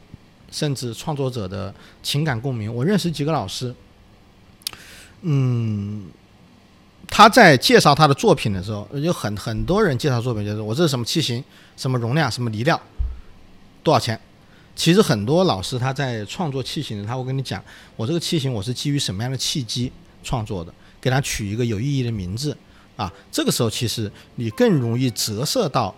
[0.51, 2.73] 甚至创作者的情感共鸣。
[2.73, 3.75] 我认识几个老师，
[5.23, 6.05] 嗯，
[7.09, 11.43] 他在介绍他的作品的时候，有很很多人介绍作品就是我这是什么器型，
[11.77, 12.79] 什么容量，什么泥料。
[13.87, 14.19] 多少钱？
[14.75, 17.63] 其实很多老师他在创作器型的，他会跟你讲，
[17.95, 19.93] 我这个器型我是基于什么样的契机
[20.25, 22.57] 创作的，给他取一个有意义的名字
[22.97, 23.11] 啊。
[23.31, 25.95] 这个时候其实你更容易折射到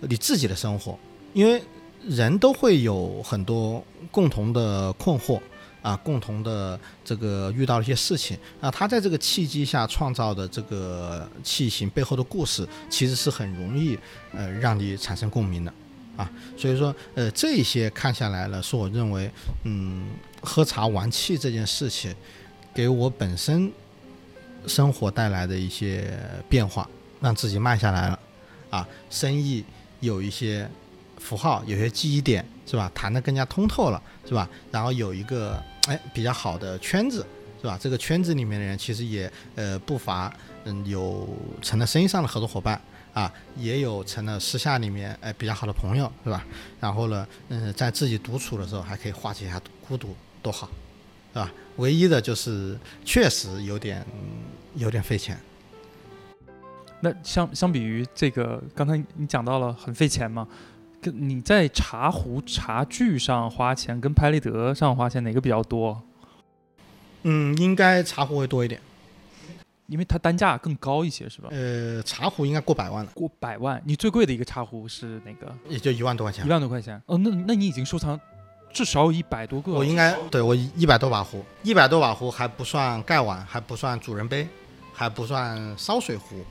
[0.00, 0.98] 你自己的生活，
[1.34, 1.62] 因为
[2.08, 5.38] 人都会有很多共同的困惑
[5.82, 8.70] 啊，共同的这个遇到一些事情啊。
[8.70, 13.96] 他在这个契机下创造的这个器型背后的故事，其实是很容易
[14.32, 15.72] 呃让你产生共鸣的。
[16.16, 19.30] 啊，所以说，呃，这些看下来了，是我认为，
[19.64, 20.06] 嗯，
[20.40, 22.14] 喝茶玩气这件事情，
[22.74, 23.70] 给我本身
[24.66, 26.88] 生活带来的一些变化，
[27.20, 28.18] 让自己慢下来了，
[28.70, 29.62] 啊，生意
[30.00, 30.68] 有一些
[31.18, 32.90] 符号，有些记忆点，是吧？
[32.94, 34.48] 谈得更加通透了，是吧？
[34.70, 37.26] 然后有一个哎比较好的圈子，
[37.60, 37.78] 是吧？
[37.80, 40.32] 这个圈子里面的人其实也呃不乏
[40.64, 41.28] 嗯有
[41.60, 42.80] 成了生意上的合作伙伴。
[43.16, 46.44] 啊，也有成了私下里面哎比较好的朋友，是吧？
[46.78, 50.68] 然后呢，嗯，在自己独处的时候还可以化解一下孤独，多好，
[51.32, 51.50] 是吧？
[51.76, 54.04] 唯一的就是确实有点
[54.74, 55.38] 有点费钱。
[57.00, 60.46] 那相相比于这个，刚才你讲到了很费钱嘛？
[61.00, 66.02] 跟你在茶壶、茶具上花钱，跟拍立得上花钱哪个比较多？
[67.22, 68.78] 嗯，应该茶壶会多一点。
[69.88, 71.48] 因为它单价更高一些，是吧？
[71.50, 73.10] 呃，茶壶应该过百万了。
[73.14, 75.52] 过百万，你最贵的一个茶壶是哪个？
[75.68, 76.46] 也就一万多块钱。
[76.46, 77.00] 一万多块钱。
[77.06, 78.18] 哦，那那你已经收藏
[78.72, 79.72] 至少有一百多个。
[79.72, 84.46] 我应该对我一百多把壶，一百多把壶还不算盖碗，还不算主人杯，
[84.92, 86.44] 还不算烧水壶。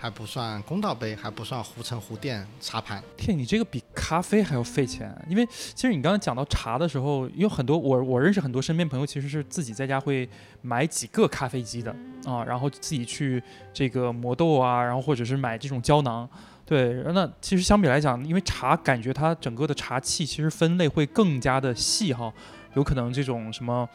[0.00, 3.02] 还不算公道杯，还不算壶城壶店茶盘。
[3.18, 5.14] 天，你这个比咖啡还要费钱。
[5.28, 10.26] 因为其实你刚刚讲到茶的时候，有很多我我认识很多身边朋友，其实是自己在家会
[10.62, 13.42] 买几个咖啡机的啊，然后自己去
[13.74, 16.26] 这个磨豆啊，然后或者是买这种胶囊。
[16.64, 22.32] 对，那其实相比来讲，因为茶感觉它整个的茶器其实分类会更加的细哈，
[22.72, 23.86] 有可能这种什么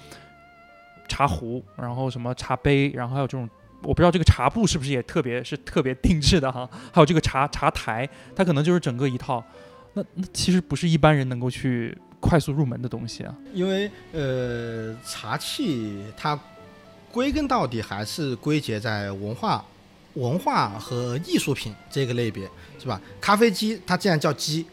[1.07, 3.49] 茶壶，然后什么茶杯，然后还有这种。
[3.83, 9.43] 我不知道这个茶布是不是也特别是特别定制的哈，还有这个茶茶台，它可能就是整个一套，
[9.93, 13.35] 那那其实不是一般人能够去快速入门的东西啊。
[13.53, 16.39] 因为呃，茶器它
[17.11, 19.63] 归根到底还是归结在文化、
[20.15, 22.99] 文化和艺术品这个类别，是吧？
[23.21, 24.65] 咖啡机它既然叫机，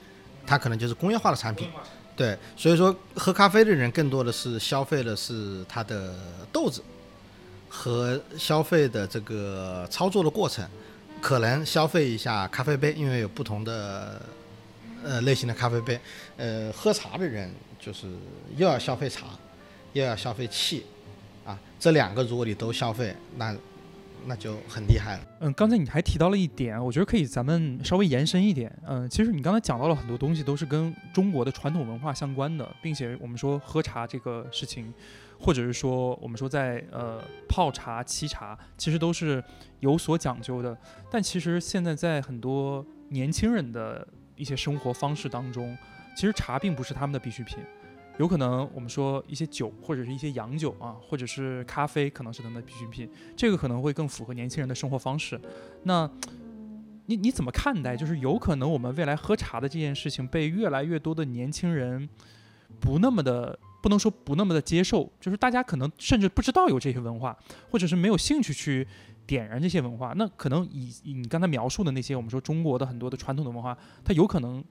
[0.46, 1.68] 它可能就是工业化的产品，
[2.16, 6.14] 对，所以说喝咖啡的人更多的是消费的是它的
[6.50, 6.82] 豆子。
[7.74, 10.62] 和消费的这个操作的过程，
[11.22, 14.20] 可能消费一下咖啡杯，因为有不同的
[15.02, 15.98] 呃类型的咖啡杯。
[16.36, 18.06] 呃，喝茶的人就是
[18.58, 19.28] 又要消费茶，
[19.94, 20.84] 又要消费气，
[21.46, 23.56] 啊，这两个如果你都消费，那
[24.26, 25.24] 那就很厉害了。
[25.40, 28.70] 嗯，刚才你还提到了一点，我觉得可以咱们稍微延伸一点。
[28.86, 34.92] 嗯，其实你刚才讲到了很多东西，都是跟中国的传统文化相关的，并且我们说喝茶这个事情。
[35.42, 39.42] 或者是说，我们说在呃泡茶、沏茶，其实都是
[39.80, 40.76] 有所讲究的。
[41.10, 45.76] 但其实现在在很多年轻人的一些生活方式当中，
[46.14, 47.58] 其实茶并不是他们的必需品。
[48.18, 53.10] 有可能我们说一些酒或者是一些洋酒啊，或者是咖啡，可能是他们的必需品。
[53.36, 55.40] 这个可能会更符合年轻人的生活方式。
[55.82, 56.08] 那
[57.06, 57.96] 你你怎么看待？
[57.96, 62.08] 就是有可能我们未来喝茶的这件事情，被越来越多的年轻人
[62.78, 63.58] 不那么的。
[63.82, 67.36] 不能说不那么的接受，就是大家可能甚至不知道有这些文化，
[67.70, 68.86] 或者是没有兴趣去
[69.26, 70.14] 点燃这些文化。
[70.16, 74.64] 那可能以你刚才描述的那些，我们说中国的很多的传统的文化，它有可能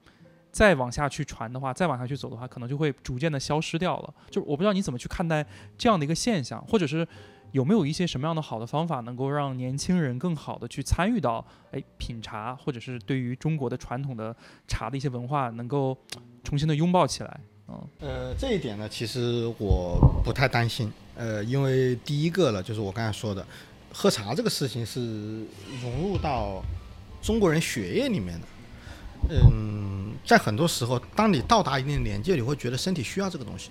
[0.50, 4.14] 再往下去传的话，再往下去走的话，可能就会逐渐的消失掉了。
[4.30, 5.46] 就是我不知道你怎么去看待
[5.76, 7.06] 这样的一个现象，或者是
[7.50, 14.34] 有没有一些什么样的好的方法，能够让年轻人更好的去参与到哎品茶，或者是对于中国的传统的
[14.66, 15.94] 茶的一些文化，能够
[16.42, 17.40] 重新的拥抱起来。
[18.00, 20.92] 呃，这一点呢，其实我不太担心。
[21.16, 23.46] 呃，因为第一个了，就是我刚才说的，
[23.92, 25.00] 喝茶这个事情是
[25.82, 26.62] 融入到
[27.22, 28.46] 中国人血液里面的。
[29.30, 33.70] 嗯，在很多时候，当你到达一定年纪，你会觉得身体需要这个东西，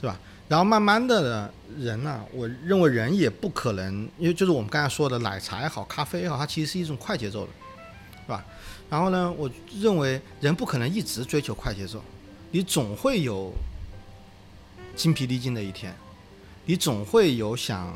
[0.00, 0.18] 是吧？
[0.48, 7.52] 然后慢慢的呢，人呢，我认为人也不可能，因为就是我们刚才说的奶茶也好，咖啡也好，它其实是一种快节奏的，
[8.24, 8.44] 是吧？
[8.88, 9.48] 然后呢，我
[9.78, 12.02] 认为人不可能一直追求快节奏，
[12.50, 13.52] 你总会有
[14.96, 15.94] 精疲力尽的一天，
[16.66, 17.94] 你总会有想，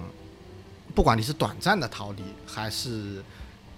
[0.95, 3.23] 不管你是短暂的逃离还是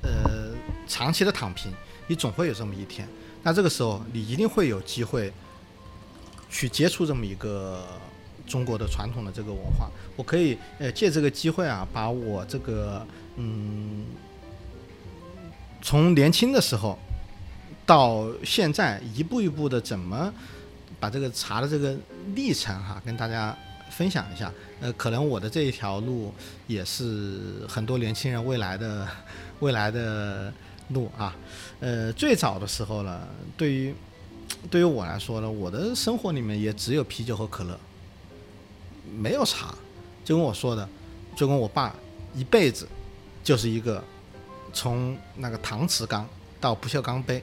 [0.02, 0.54] 呃
[0.86, 1.72] 长期的躺平，
[2.06, 3.08] 你总会有这么一天。
[3.42, 5.32] 那这个时候，你一定会有机会
[6.50, 7.86] 去接触这么一个
[8.46, 9.90] 中国的传统的这个文化。
[10.14, 14.04] 我可以呃借这个机会啊，把我这个嗯
[15.80, 16.98] 从年轻的时候
[17.86, 20.32] 到现在一步一步的怎么
[20.98, 21.96] 把这个茶的这个
[22.34, 23.56] 历程哈跟大家
[23.90, 24.52] 分享一下。
[24.80, 26.32] 呃，可能我的这一条路
[26.66, 29.08] 也是很多年轻人未来的
[29.60, 30.52] 未来的
[30.88, 31.34] 路啊。
[31.80, 33.94] 呃，最早的时候呢，对于
[34.70, 37.78] 对于我来说呢，我的生活里面也只有啤酒和可乐，
[39.18, 39.74] 没有茶。
[40.24, 40.88] 就跟我说的，
[41.36, 41.94] 就跟我爸
[42.34, 42.86] 一辈子
[43.44, 44.02] 就是一个
[44.72, 46.28] 从那个搪瓷缸
[46.60, 47.42] 到不锈钢杯，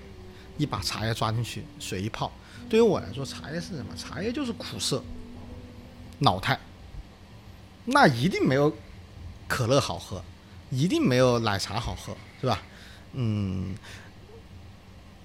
[0.58, 2.32] 一把茶叶抓进去，水一泡。
[2.70, 3.94] 对于我来说，茶叶是什么？
[3.96, 5.04] 茶叶就是苦涩、
[6.20, 6.60] 老态，
[7.86, 8.74] 那一定没有
[9.48, 10.24] 可乐好喝，
[10.72, 12.62] 一定没有奶茶好喝，是吧？
[13.14, 13.76] 嗯，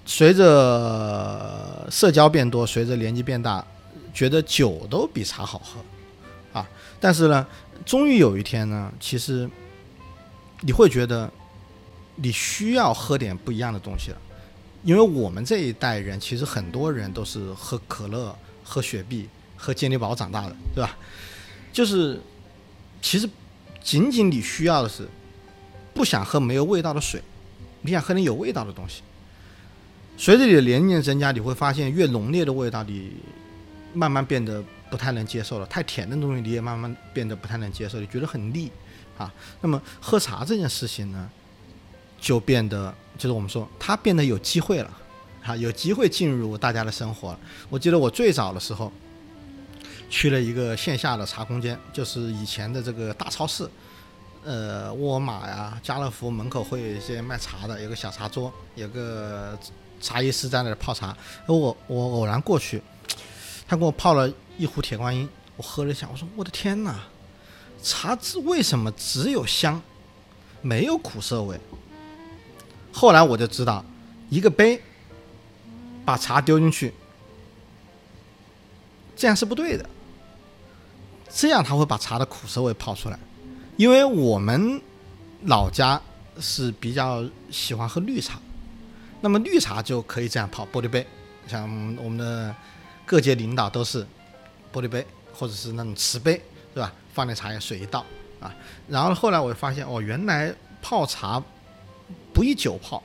[0.04, 3.64] 随着社交变多，随着年纪变大，
[4.12, 5.80] 觉得酒都比茶好喝
[6.58, 6.68] 啊。
[7.00, 7.46] 但是呢，
[7.86, 9.48] 终于有一天呢，其实
[10.60, 11.30] 你会觉得
[12.16, 14.18] 你需要喝点不一样的东西了。
[14.82, 20.96] 因为我们这一代人，其实很多人都是喝可乐、喝雪碧、喝健力宝长大的，对吧？
[21.72, 22.20] 就是
[23.02, 23.28] 其实
[23.82, 25.06] 仅仅你需要的是
[25.94, 27.22] 不想喝没有味道的水，
[27.82, 29.02] 你想喝点有味道的东西。
[30.16, 33.12] 随着你的年龄的增加，你会发现越浓烈的味道，你
[33.94, 35.66] 慢慢变得不太能接受了。
[35.66, 38.70] 太甜的东西你也慢慢变得不太能接受，你觉得很腻
[39.16, 39.32] 啊。
[39.60, 41.30] 那么喝茶这件事情呢，
[42.20, 44.90] 就变得就是我们说它变得有机会了，
[45.44, 47.40] 啊，有机会进入大家的生活了。
[47.68, 48.92] 我记得我最早的时候
[50.10, 53.68] 去了一个线下的茶空间，就是以前的这个大超市，
[54.44, 59.58] 呃，沃尔玛呀、家乐福门口会有一些卖茶的，有个小茶桌，有个
[60.00, 61.16] 茶艺师在那泡茶。
[61.46, 62.82] 我我偶然过去，
[63.66, 67.00] 他给我泡了一壶铁观音，我喝了一下，我说我的天哪，
[67.82, 69.80] 茶只为什么只有香，
[70.62, 71.58] 没有苦涩味？
[72.98, 73.84] 后来我就知道，
[74.28, 74.82] 一个杯
[76.04, 76.92] 把茶丢进去，
[79.14, 79.88] 这样是不对的。
[81.30, 83.16] 这样它会把茶的苦涩味泡出来，
[83.76, 84.82] 因为我们
[85.44, 86.00] 老家
[86.40, 88.40] 是比较喜欢喝绿茶，
[89.20, 91.06] 那么绿茶就可以这样泡玻璃杯，
[91.46, 91.62] 像
[92.02, 92.52] 我们的
[93.06, 94.04] 各界领导都是
[94.72, 96.42] 玻璃杯或者是那种瓷杯，
[96.74, 96.92] 是吧？
[97.14, 98.04] 放点茶叶，水一倒
[98.40, 98.52] 啊。
[98.88, 101.40] 然后后来我就发现，哦，原来泡茶
[102.38, 103.02] 不宜久泡，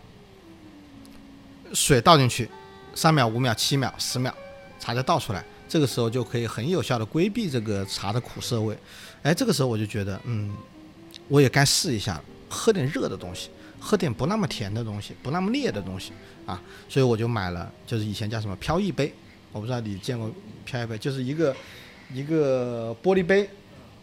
[1.74, 2.48] 水倒进去，
[2.94, 4.32] 三秒、五秒、七秒、十秒，
[4.80, 5.44] 茶就倒出来。
[5.68, 8.78] 这个时候就可以很有效的规避这个茶的苦涩味。
[9.24, 10.56] 哎，这个时候我就觉得，嗯，
[11.30, 16.12] 我也该试一下，喝点热的东西，喝点不那么甜的东西，不那么烈的东西
[16.46, 16.62] 啊。
[16.88, 19.12] 所以我就买了，就是以前叫什么飘逸杯，
[19.52, 20.32] 我不知道你见过
[20.64, 21.56] 飘逸杯，就是一个
[22.14, 23.50] 一个玻璃杯，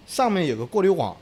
[0.08, 1.16] 上面有个过滤网，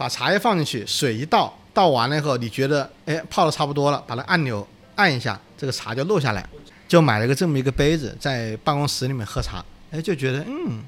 [0.00, 6.48] 把茶叶放进去，水一倒，倒完了以后，你觉得哎泡的差不多了，把那按钮按一下，这个茶就漏下来。
[6.88, 10.82] 就买了个这么一个杯子，在办公室里面喝茶，哎，就觉得嗯，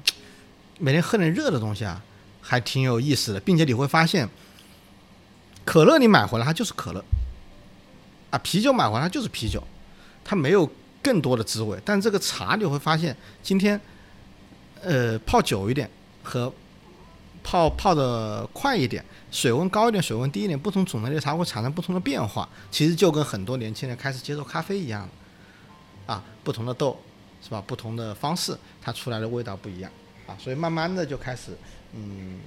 [0.79, 2.01] 每天喝点热的东西啊，
[2.41, 4.27] 还挺有意思的，并且你会发现，
[5.63, 7.05] 可乐你买回来它就是可乐，
[8.31, 9.63] 啊，啤酒买回来它就是啤酒，
[10.25, 10.67] 它没有
[11.03, 11.77] 更多的滋味。
[11.85, 13.79] 但这个茶你会发现，今天
[14.81, 15.87] 呃泡久一点
[16.23, 16.51] 和
[17.43, 22.47] 泡泡的快一点，水温高一点、水温低一点，不同种类的茶会产生不同的变化。
[22.71, 25.07] 其实就跟很多年轻人开始接受咖啡一样。
[26.05, 26.99] 啊，不同的豆，
[27.41, 27.63] 是吧？
[27.65, 29.89] 不同的方式，它出来的味道不一样
[30.27, 31.57] 啊，所以慢慢的就开始，
[31.93, 32.41] 嗯，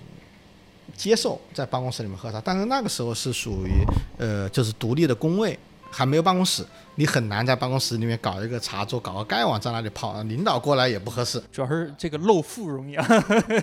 [0.94, 3.70] 接受在办公室里面喝茶，但是那个时候是属于
[4.18, 5.58] 呃就是独立的工位，
[5.90, 6.64] 还没有办公室，
[6.96, 11.42] 你很难在办公室里面搞一个茶桌，搞个盖碗在那里泡，领导过来也不合适。
[11.52, 13.06] 主要是这个露富容易啊。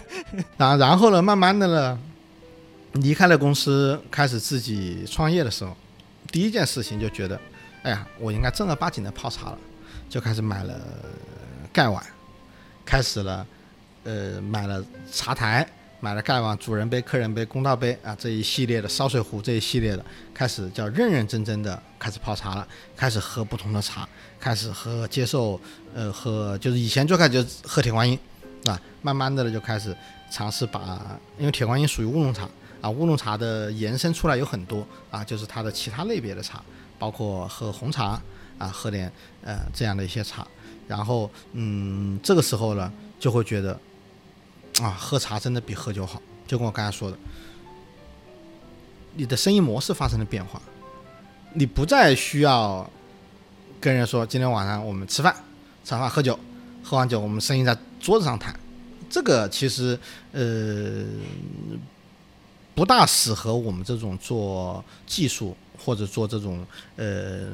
[0.57, 1.99] 然然后呢，慢慢的呢，
[2.93, 5.75] 离开了公司，开始自己创业的时候，
[6.31, 7.39] 第一件事情就觉得，
[7.83, 9.57] 哎呀，我应该正儿八经的泡茶了，
[10.09, 10.79] 就开始买了
[11.71, 12.03] 盖碗，
[12.85, 13.45] 开始了，
[14.03, 15.67] 呃，买了茶台，
[16.03, 24.05] 买了盖碗、主人杯、客人杯、公道杯啊这一系列的烧水壶这一系列的，开始叫认认真真的开始泡茶了，开始喝不同的茶，
[24.37, 25.57] 开始喝接受，
[25.95, 28.19] 呃，喝就是以前最开始就喝铁观音，
[28.65, 29.95] 啊，慢慢的呢就开始
[30.29, 30.99] 尝试把，
[31.39, 32.49] 因为铁观音属于乌龙茶
[32.81, 36.61] 啊，乌龙茶的延伸出来有很多啊，就是它的其他类别的茶，
[36.99, 38.21] 包括喝红茶
[38.57, 39.09] 啊，喝点
[39.41, 40.45] 呃这样的一些茶，
[40.85, 43.79] 然后嗯，这个时候呢就会觉得
[44.81, 47.17] 啊，喝茶真的比喝酒好，就跟我刚才说的，
[49.15, 50.61] 你的生意模式发生了变化，
[51.53, 52.89] 你不再需要
[53.79, 55.35] 跟人说今天晚上我们吃饭，
[55.83, 56.37] 吃完饭喝酒，
[56.83, 58.59] 喝完酒我们生意在桌子上谈，
[59.09, 59.97] 这个其实
[60.31, 61.05] 呃
[62.73, 66.65] 不大适合我们这种做技术或者做这种
[66.95, 67.49] 呃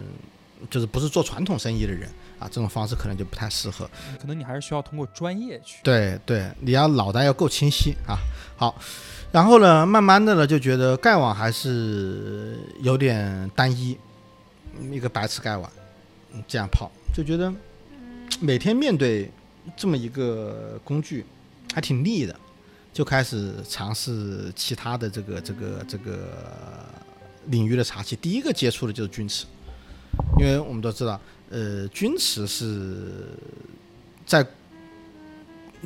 [0.69, 2.09] 就是不是做传统生意的人
[2.39, 3.89] 啊，这种方式可能就不太适合。
[4.19, 5.79] 可能你还是需要通过专业去。
[5.83, 8.17] 对对，你要脑袋要够清晰啊。
[8.55, 8.73] 好，
[9.31, 13.97] 然后呢，慢慢的呢，就觉得盖碗还是有点单一，
[14.91, 15.69] 一个白瓷盖碗，
[16.33, 17.53] 嗯这样泡，就觉得
[18.39, 19.29] 每天面对
[19.75, 21.25] 这么一个工具，
[21.73, 22.35] 还挺腻的，
[22.93, 26.29] 就开始尝试其他的这个这个这个
[27.47, 28.15] 领域的茶器。
[28.15, 29.45] 第一个接触的就是钧瓷，
[30.39, 31.19] 因为我们都知道，
[31.49, 33.27] 呃，钧瓷是
[34.25, 34.45] 在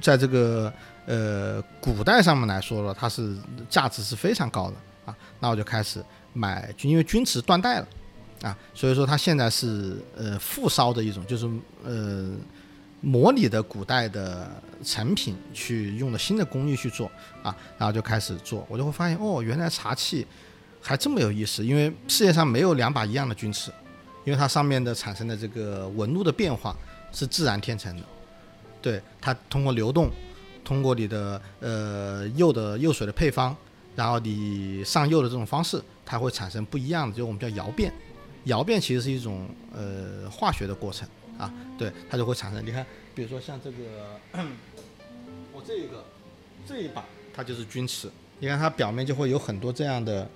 [0.01, 0.71] 在这个
[1.05, 3.35] 呃古代上面来说了，它是
[3.69, 5.15] 价值是非常高的啊。
[5.39, 6.03] 那我就开始
[6.33, 7.87] 买，因为钧瓷断代了
[8.41, 11.49] 啊，所以说它现在是呃复烧的一种，就是
[11.83, 12.31] 呃
[12.99, 14.49] 模拟的古代的
[14.83, 17.09] 成品去用的新的工艺去做
[17.41, 20.25] 啊，然后就开始做，我就会发现哦，原来茶器
[20.81, 23.71] 还这么有意思，因为世界上没有两把一样的钧瓷，
[24.23, 26.75] 因为它上面的产生的这个纹路的变化
[27.11, 28.03] 是自然天成的。
[28.81, 30.09] 对它通过流动，
[30.63, 33.55] 通过你的呃釉的釉水的配方，
[33.95, 37.93] 然后你上釉的这种方式，它会产生不一样的，就我们叫窑变。
[38.45, 41.07] 窑变其实是一种呃化学的过程
[41.37, 42.61] 啊，对，它就会产生。
[42.65, 44.19] 你看，比如说像这个，
[45.53, 46.03] 我这个
[46.67, 50.29] 这一把，它就是钧瓷，你看它表面就会有很多这样的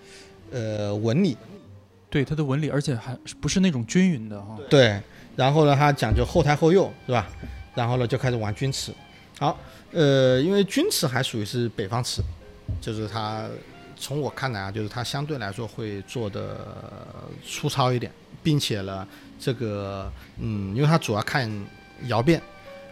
[0.51, 1.35] 呃纹理，
[2.17, 4.57] 对它的纹理，而且还不是那种均匀的哈。
[4.67, 4.99] 对，
[5.35, 7.29] 然后呢，它讲究后胎后釉，是吧？
[7.75, 8.91] 然后呢，就开始玩钧瓷。
[9.37, 9.55] 好，
[9.91, 12.23] 呃，因为钧瓷还属于是北方瓷，
[12.81, 13.47] 就是它
[13.95, 16.57] 从我看来啊，就是它相对来说会做的
[17.47, 18.11] 粗糙一点，
[18.41, 19.07] 并且呢，
[19.39, 21.47] 这个嗯，因为它主要看
[22.07, 22.41] 窑变，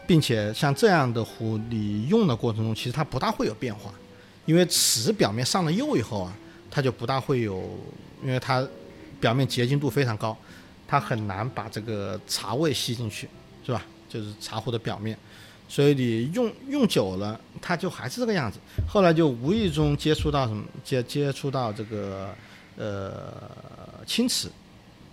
[0.05, 3.91] 并且像这样的壶，你用的过程中其实它不大会有变化，
[4.45, 6.31] 因为瓷表面上了釉以后啊，
[6.69, 7.67] 它就不大会有，
[8.23, 8.63] 因为它
[9.19, 10.37] 表面结晶度非常高，
[10.87, 13.27] 它很难把这个茶味吸进去，
[13.65, 13.85] 是吧？
[14.07, 15.17] 就是茶壶的表面，
[15.67, 18.59] 所以你用用久了，它就还是这个样子。
[18.87, 22.33] 后来就无意中接触到什么，接接触到这个
[22.77, 23.33] 呃
[24.05, 24.49] 青瓷，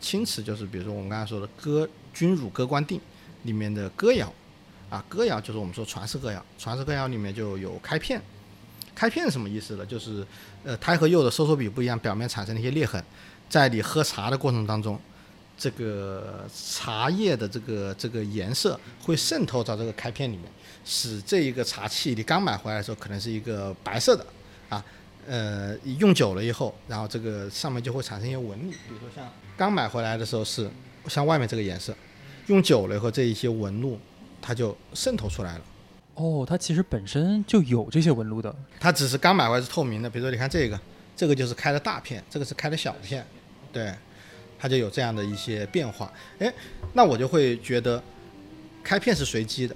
[0.01, 3.01] 青瓷就是比如说我们刚才说的歌君乳歌官定
[3.43, 4.33] 里面的歌窑，
[4.89, 8.21] 啊歌窑就是我们说传世歌窑，传世歌窑里面就有开片，
[8.95, 9.85] 开片什么意思呢？
[9.85, 10.25] 就是
[10.63, 13.03] 呃胎和釉的收缩比不一样，表面产生了一些裂痕，
[13.53, 14.99] 在你喝茶的过程当中。
[15.59, 20.47] 这个茶叶的这个这个颜色会渗透到这个开片里面，
[20.85, 24.27] 使这一个茶器你刚买回来的时候可能是一个白色的，
[24.71, 24.85] 啊，
[25.25, 29.25] 呃，用久了以后，然后这个上面就会产生一些纹理，比如说像
[29.57, 30.69] 刚买回来的时候是
[31.07, 31.95] 像外面这个颜色，
[32.47, 34.01] 用久了以后这一些纹路
[34.41, 35.65] 它就渗透出来了。
[36.15, 38.53] 哦，它其实本身就有这些纹路的。
[38.81, 40.81] 它只是刚买回来是透明的，比如说你看这个，
[41.15, 43.25] 这个就是开的大片，这个是开的小片，
[43.73, 43.93] 对。
[44.59, 46.55] 它就有这样的一些变化，哎，
[46.93, 48.01] 那我就会觉得
[48.81, 49.75] 开片是随机的，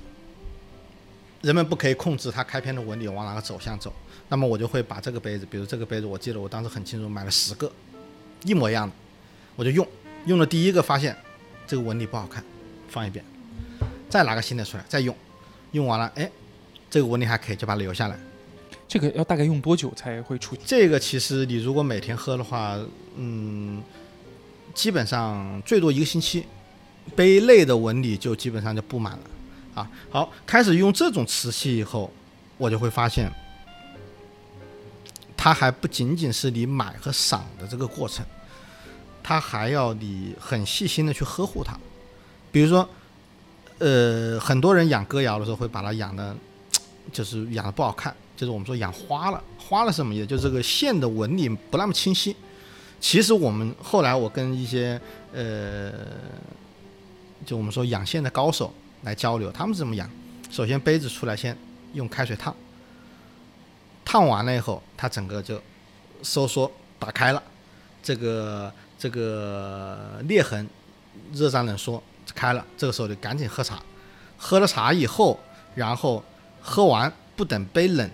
[1.42, 3.92] 人们不可以控制它开片的纹理往哪个走向走。
[4.28, 7.68] 那么我就会把这个杯子，比如这个杯子，我记得我当时很清楚，买了十个
[8.44, 8.94] 一模一样的，
[9.56, 9.84] 我就用，
[10.26, 11.16] 用了第一个发现
[11.66, 12.44] 这个纹理不好看，
[12.88, 13.24] 放一边，
[14.08, 15.12] 再拿个新的出来再用，
[15.72, 16.30] 用完了，哎，
[16.88, 18.16] 这个纹理还可以，就把它留下来。
[18.88, 20.56] 这个要大概用多久才会出？
[20.64, 22.78] 这个其实你如果每天喝的话，
[23.16, 23.82] 嗯。
[24.74, 26.44] 基本上最多一个星期，
[27.14, 29.20] 杯内的纹理就基本上就布满了，
[29.74, 32.12] 啊，好，开始用这种瓷器以后，
[32.58, 33.32] 我就会发现，
[35.34, 38.22] 它还不仅仅是你买和赏的这个过程，
[39.22, 41.74] 它还要你很细心的去呵护它。
[42.52, 42.86] 比如说，
[43.78, 46.36] 呃，很多人养歌谣的时候会把它养的，
[47.10, 49.42] 就是养的不好看，就是我们说养花了。
[49.58, 50.26] 花了什么意思？
[50.26, 52.36] 就是这个线的纹理不那么清晰。
[53.00, 55.00] 其实我们后来我跟一些
[55.32, 55.92] 呃，
[57.44, 58.72] 就我们说养线的高手
[59.02, 60.08] 来交流，他们是怎么养？
[60.50, 61.56] 首先杯子出来先
[61.94, 62.54] 用开水烫，
[64.04, 65.60] 烫完了以后，它整个就
[66.22, 67.42] 收缩打开了，
[68.02, 70.68] 这个这个裂痕
[71.32, 72.02] 热胀冷缩
[72.34, 73.82] 开了，这个时候就赶紧喝茶。
[74.38, 75.38] 喝了茶以后，
[75.74, 76.22] 然后
[76.62, 78.10] 喝完不等杯冷，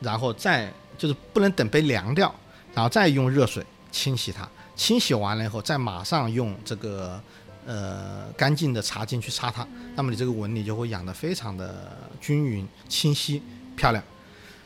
[0.00, 2.34] 然后再就是不能等杯凉掉，
[2.74, 3.64] 然后再用热水。
[3.92, 7.22] 清洗它，清洗完了以后，再马上用这个
[7.64, 9.64] 呃干净的茶巾去擦它，
[9.94, 13.40] 那么你这个纹理就会养得非常的均匀、清晰、
[13.76, 14.02] 漂亮。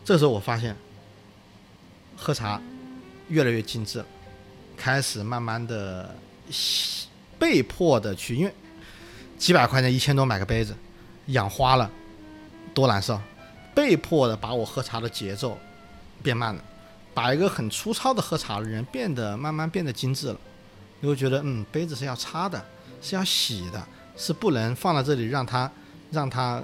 [0.07, 0.75] 这时候我发现，
[2.17, 2.59] 喝茶
[3.29, 4.07] 越来越精致了，
[4.79, 6.17] 开始慢慢的
[7.39, 8.55] 被迫的去，因为
[9.37, 10.75] 几百块钱、一千多买个杯子，
[11.27, 11.91] 养花了，
[12.73, 13.21] 多难受，
[13.79, 15.57] 被迫的把我喝茶的节奏
[16.21, 16.61] 变慢了。
[17.15, 20.41] 把一个很粗糙的喝茶的人变得慢慢变得精致了，
[20.99, 22.65] 你会觉得，嗯，杯子是要擦的，
[23.01, 25.71] 是要洗的，是不能放在这里让它
[26.11, 26.61] 让它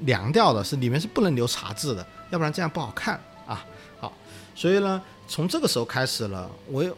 [0.00, 3.64] 凉掉的，是里面是不能留茶渍的，要不然这样不好看啊。
[3.98, 4.12] 好，
[4.54, 6.96] 所以呢，从这个时候开始了，我又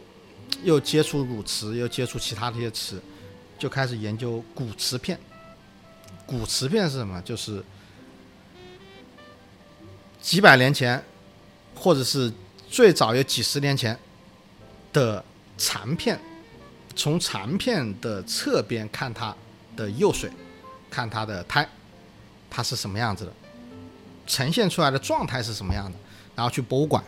[0.63, 3.01] 又接触汝瓷，又接触其他的一些瓷，
[3.57, 5.17] 就开始研究古瓷片。
[6.25, 7.21] 古瓷片是什么？
[7.21, 7.61] 就是
[10.21, 11.03] 几百年前，
[11.75, 12.31] 或者是。
[12.73, 13.99] 最早有几十年前
[14.93, 15.21] 的
[15.57, 16.17] 残片，
[16.95, 19.35] 从残片的侧边看它
[19.75, 20.31] 的釉水，
[20.89, 21.67] 看它的胎，
[22.49, 23.33] 它是什么样子的，
[24.25, 25.97] 呈现出来的状态是什么样的，
[26.33, 27.03] 然后去博物馆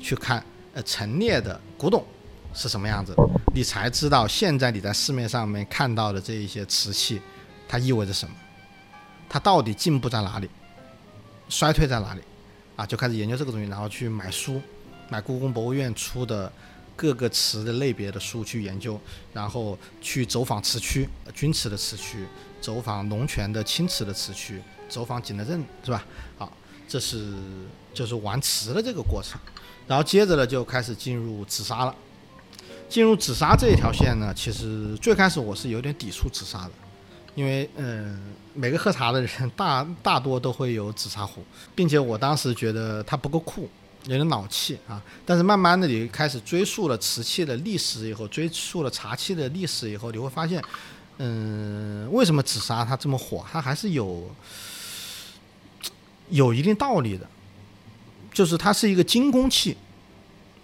[0.00, 2.06] 去看呃陈列的古董
[2.54, 3.12] 是什么样子，
[3.52, 7.20] 你才知道现在你在市面上面看到的这一些瓷器，
[7.68, 8.34] 它意味着什么，
[9.28, 10.48] 它到底进步在哪里，
[11.48, 12.20] 衰退在哪里，
[12.80, 14.58] 啊，就开始研究这个东西，然后去买书。
[15.10, 16.50] 买故宫博物院出的
[16.96, 18.98] 各个瓷的类别的书去研究，
[19.34, 22.24] 然后去走访瓷区，钧瓷的瓷区，
[22.58, 26.06] 走访龙泉的青瓷的瓷区，走访景德镇，是吧？
[26.38, 26.50] 好，
[26.88, 27.34] 这是
[27.92, 29.38] 就是玩瓷的这个过程，
[29.86, 31.94] 然后接着呢就开始进入紫砂了。
[32.88, 36.70] 进入紫砂这一条线呢，其实最开始我是有点抵触紫砂的，
[37.34, 41.44] 因为嗯，每个喝茶的人大大多都会有紫砂壶，
[41.74, 43.68] 并且我当时觉得它不够酷。
[44.04, 50.64] 有点老气啊，但是慢慢的你开始追溯了瓷器的历史以后，追溯了茶器的历史以后，你会发现，
[51.18, 53.44] 嗯，为什么紫砂它这么火？
[53.52, 54.30] 它还是有
[56.30, 57.28] 有一定道理的，
[58.32, 59.76] 就是它是一个精工器，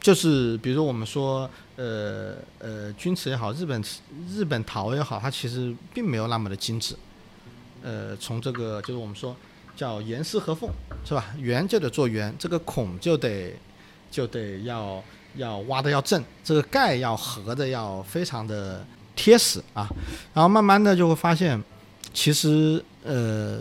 [0.01, 3.84] 就是比如我们说，呃呃，钧瓷也好，日本
[4.30, 6.97] 日本陶也好，它其实并没有那么的精致，
[7.87, 9.34] 呃，从这个就是我们说。
[9.76, 10.70] 叫严丝合缝，
[11.05, 11.34] 是吧？
[11.39, 13.55] 圆就得做圆，这个孔就得
[14.11, 18.82] 就得要要挖的要正，这个盖要合的要非常的
[19.14, 19.87] 贴实啊。
[20.32, 21.62] 然后慢慢的就会发现，
[22.14, 23.59] 其实呃，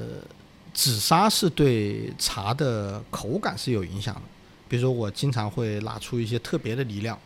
[0.74, 4.22] 紫砂是对茶的口感是有影响的。
[4.70, 7.20] 比如说我经常会拿出一些特别的泥料，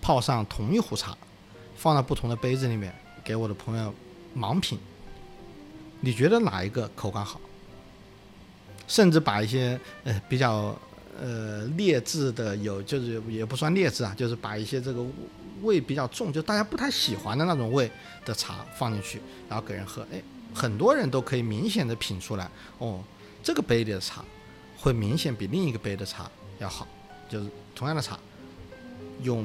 [0.00, 1.12] 泡上同一壶茶，
[1.74, 2.94] 放到不同的杯子里面，
[3.24, 3.92] 给我的朋友
[4.36, 4.78] 盲品。
[6.00, 7.40] 你觉得哪一个口感好？
[8.86, 10.74] 甚至把一些呃比较
[11.20, 15.04] 呃劣质的有就是也不算劣质啊，就是把一些这个
[15.62, 17.90] 味比较重，就大家不太喜欢的那种味
[18.24, 20.22] 的茶放进去，然后给人喝，哎，
[20.54, 23.02] 很多人都可以明显的品出来，哦，
[23.42, 24.24] 这个杯里的茶
[24.78, 26.88] 会明显比另一个杯的茶要好，
[27.28, 28.18] 就是同样的茶，
[29.22, 29.44] 用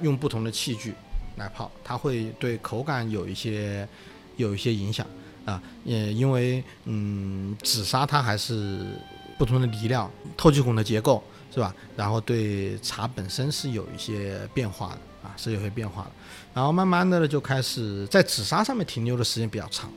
[0.00, 0.94] 用不同的器具
[1.38, 3.88] 来泡，它会对口感有一些
[4.40, 5.06] 有一些影响。
[5.46, 8.80] 啊，也因为嗯，紫砂它还是
[9.38, 11.74] 不同的泥料、透气孔的结构是吧？
[11.96, 16.10] 然后对茶本身是有一些变化的啊，是有些变化的。
[16.52, 19.90] 然后慢慢的呢，就开始在紫砂上面停留的时间比较长，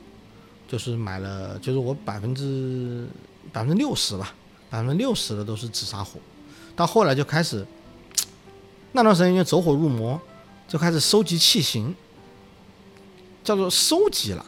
[0.66, 3.06] 就是买了，就是我百分之
[3.52, 4.34] 百分之六十吧，
[4.70, 6.18] 百分之六十的都是紫砂壶。
[6.74, 7.64] 到后来就开始
[8.92, 10.18] 那段时间因为走火入魔，
[10.66, 11.94] 就开始收集器型，
[13.44, 14.44] 叫做收集了。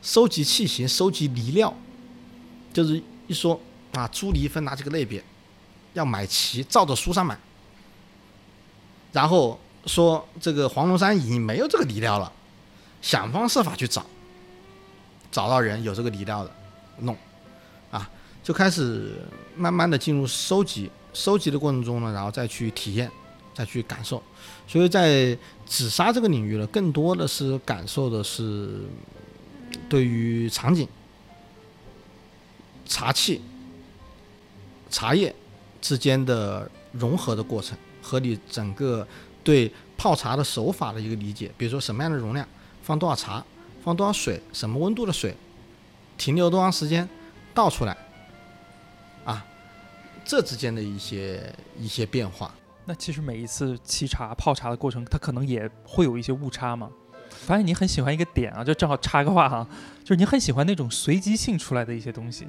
[0.00, 1.74] 收集器型，收集泥料，
[2.72, 3.60] 就是一说
[3.92, 5.22] 啊，朱泥分哪几个类别，
[5.92, 7.36] 要买齐，照着书上买。
[9.12, 12.32] 然后说这个黄龙山已经没有这个泥料了，
[13.02, 14.06] 想方设法去找，
[15.32, 16.54] 找到人有这个泥料的，
[16.98, 17.16] 弄，
[17.90, 18.08] 啊，
[18.44, 19.20] 就开始
[19.56, 23.10] 慢慢的进入收集，收集的过程中呢，然后再去体验，
[23.58, 24.22] 再去感受。
[24.68, 25.36] 所以在
[25.66, 28.84] 紫砂这个领域呢，更多的是感受的是
[29.88, 30.86] 对于场景、
[32.86, 33.40] 茶器、
[34.88, 35.34] 茶叶
[35.80, 39.06] 之间的融合的过程，和你整个
[39.42, 41.50] 对泡茶的手法的一个理解。
[41.58, 42.46] 比如说什么样的容量，
[42.84, 43.44] 放多少茶，
[43.82, 45.34] 放多少水，什么温度的水，
[46.16, 47.08] 停留多长时间，
[47.52, 47.96] 倒出来，
[49.24, 49.44] 啊，
[50.24, 52.54] 这之间的一些一些变化。
[52.88, 56.88] 那其实每一次沏茶、泡茶的过程，它可能也会有一些误差嘛。
[57.28, 59.68] 发现你很喜欢一个点啊，就正好插个话哈，
[60.02, 62.48] 就是你很喜欢那种随机性出来的一些东西。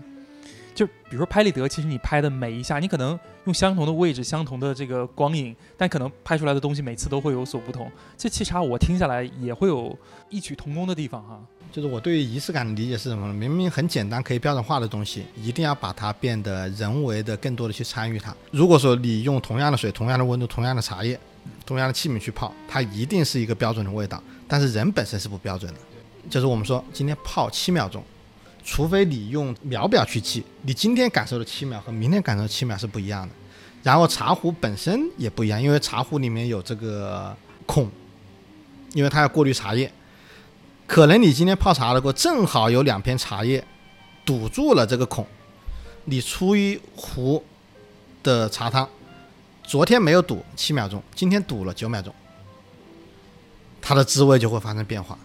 [0.80, 7.92] 就比如说拍立得，其实你拍的每一下，你可能用相同的位置、相同的这个光影，但可能拍出来的东西每次都会有所不同。
[8.18, 9.94] 这沏茶我听下来也会有
[10.30, 11.38] 异曲同工的地方哈。
[11.70, 13.34] 就是我对于仪式感的理解是什么呢？
[13.34, 18.34] 明明很简单可以标准化的东西，一定要把它变得人为的更多的去参与它。
[18.50, 21.20] 如果说你用同样的水、同样的温度、同样的茶叶、
[21.66, 24.24] 同样的器皿去泡，它一定是一个标准的味道。
[24.48, 25.80] 但是人本身是不标准的，
[26.30, 28.02] 就是我们说今天泡七秒钟，
[28.72, 33.34] 除非你用秒表去记，你今天感受的七秒和明天感受的七秒是不一样的。
[33.82, 37.90] 然后茶壶本身也不一样，因为茶壶里面有这个孔，
[38.94, 39.92] 因为它要过滤茶叶。
[40.86, 43.66] 可能你今天泡茶的过正好有两片茶叶
[44.24, 45.26] 堵住了这个孔，
[46.06, 47.44] 你出一壶
[48.22, 48.88] 的茶汤，
[49.64, 52.14] 昨天没有堵七秒钟，今天堵了九秒钟，
[53.82, 55.18] 它的滋味就会发生变化。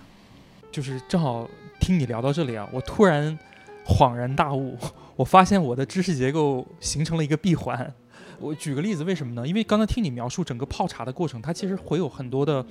[0.73, 1.47] 就是正好
[1.85, 3.39] 听你聊到这里啊，我突然
[3.85, 4.75] 恍然大悟，
[5.17, 7.95] 我发现我的知识结构形成了一个闭环。
[8.41, 9.47] 我举个例子，为什么呢？
[9.47, 12.65] 因为刚才听你描述整个泡茶的过程，它其实会有很多的。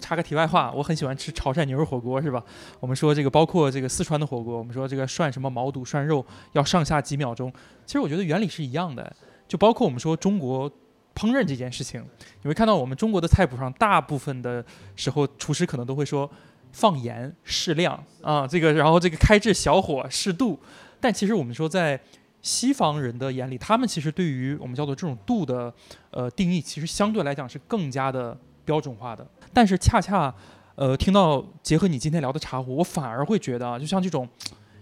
[0.00, 2.42] 插个题外话，我很喜欢吃潮汕牛肉火锅，是吧？
[2.80, 7.52] 我们说这个包括这个四川的火锅，我们说这个涮什么毛肚、涮肉要上下几秒钟。
[7.86, 9.14] 其实我觉得原理是一样的，
[9.46, 10.68] 就包括我们说中国
[11.14, 12.04] 烹饪这件事情，
[12.42, 14.64] 你会看到我们中国的菜谱上，大部分的
[14.96, 16.28] 时候厨师可能都会说
[16.74, 20.58] 放盐适量啊，这个然后这个开至小火适度。
[21.00, 21.98] 但其实我们说在
[22.42, 25.72] 西方人的眼里，他们其实对于我们叫做这种度的
[26.10, 29.26] 呃定义，其实相对来讲是更加的标准化的。
[29.52, 30.34] 但是恰恰，
[30.74, 34.28] 呃，听到结合你今天聊的茶壶，我反而会觉得啊，就像这种，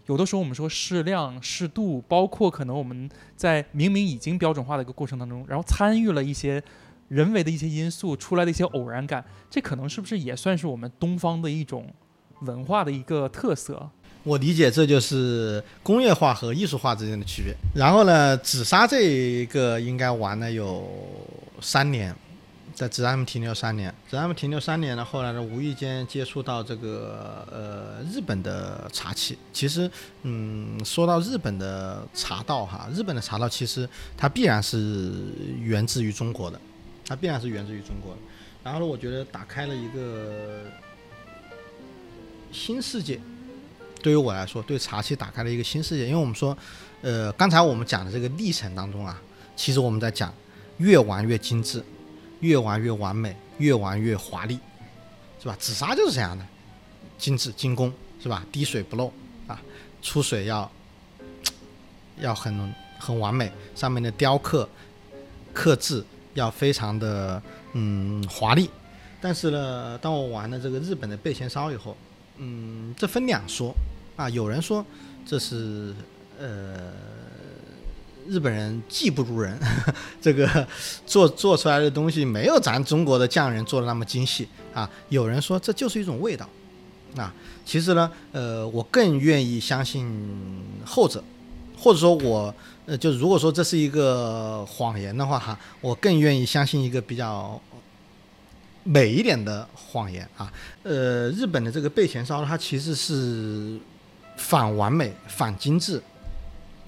[0.07, 6.63] 有的时候我们说适量、适度，包括可能我们在明明已经标准化的一个过程当中，然后参与了一些
[7.13, 11.87] 人为的一些因素出来的一些偶然感，这可能是不是也算是我们东方的一种
[12.41, 13.87] 文化的一个特色？
[14.23, 17.55] 我理解这就是工业化和艺术化之间的区别。
[17.75, 20.89] 然后呢，紫砂这一个应该玩了有
[21.61, 22.15] 三年。
[22.75, 29.37] 在紫砂停留三年，紫砂停留三年呢，后来呢，无意间接触到这个呃日本的茶器。
[29.53, 29.89] 其实，
[30.23, 33.87] 嗯，说到日本的茶道哈，日本的茶道其实
[34.17, 35.13] 它必然是
[35.61, 36.59] 源自于中国的，
[37.13, 38.21] 它必然是源自于中国的。
[38.65, 40.65] 然后呢，我觉得打开了一个
[42.51, 43.21] 新世界，
[44.03, 46.07] 对于我来说，对茶器打开了一个新世界。
[46.07, 46.57] 因为我们说，
[47.03, 49.21] 呃，刚才我们讲的这个历程当中啊，
[49.55, 50.33] 其实我们在讲
[50.79, 51.83] 越玩越精致。
[52.41, 54.59] 越玩越完美，越玩越华丽，
[55.41, 55.57] 是吧？
[55.61, 56.45] 紫砂就是这样的，
[57.17, 58.45] 精致精工，是吧？
[58.51, 59.13] 滴水不漏
[59.47, 59.63] 啊，
[60.03, 60.69] 出水要
[62.19, 64.69] 要很很完美，上面的雕刻
[65.55, 66.05] 刻字
[66.35, 68.71] 要非常的嗯华丽。
[69.21, 71.97] 但是呢，当我玩了这个日本的备前烧以后，
[72.39, 73.75] 嗯，这分两说
[74.17, 74.29] 啊。
[74.31, 74.85] 有人说
[75.25, 75.95] 这是
[76.39, 76.93] 呃。
[78.29, 79.59] 日本人技不如人，
[80.23, 80.65] 这个
[81.05, 84.89] 做做出来的东西没有咱中国的匠人做的那么精细啊。
[85.09, 86.49] 有人说这就是一种味道，
[87.17, 87.35] 啊，
[87.67, 90.09] 其实呢，呃，我更愿意相信
[90.85, 91.21] 后者，
[91.77, 92.55] 或者说我，
[92.87, 97.61] 呃，就如果说这是一个谎言的话哈，我更愿意相信一个比较
[98.83, 100.53] 美一点的谎言啊。
[100.83, 103.79] 呃，日本的这个备前烧，它其实是
[104.37, 106.03] 反完美、反精致、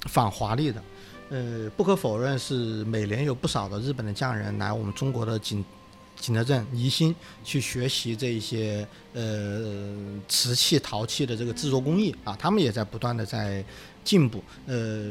[0.06, 0.82] 反华丽的。
[1.30, 5.64] 呃，不可否认是每年有不少的日本的匠人来我们中国的景
[6.20, 9.94] 景德镇宜兴去学习这一些呃
[10.28, 13.64] 瓷器陶器的这个制作工艺啊，他们也在不断的在
[14.04, 14.44] 进步。
[14.66, 15.02] 呃，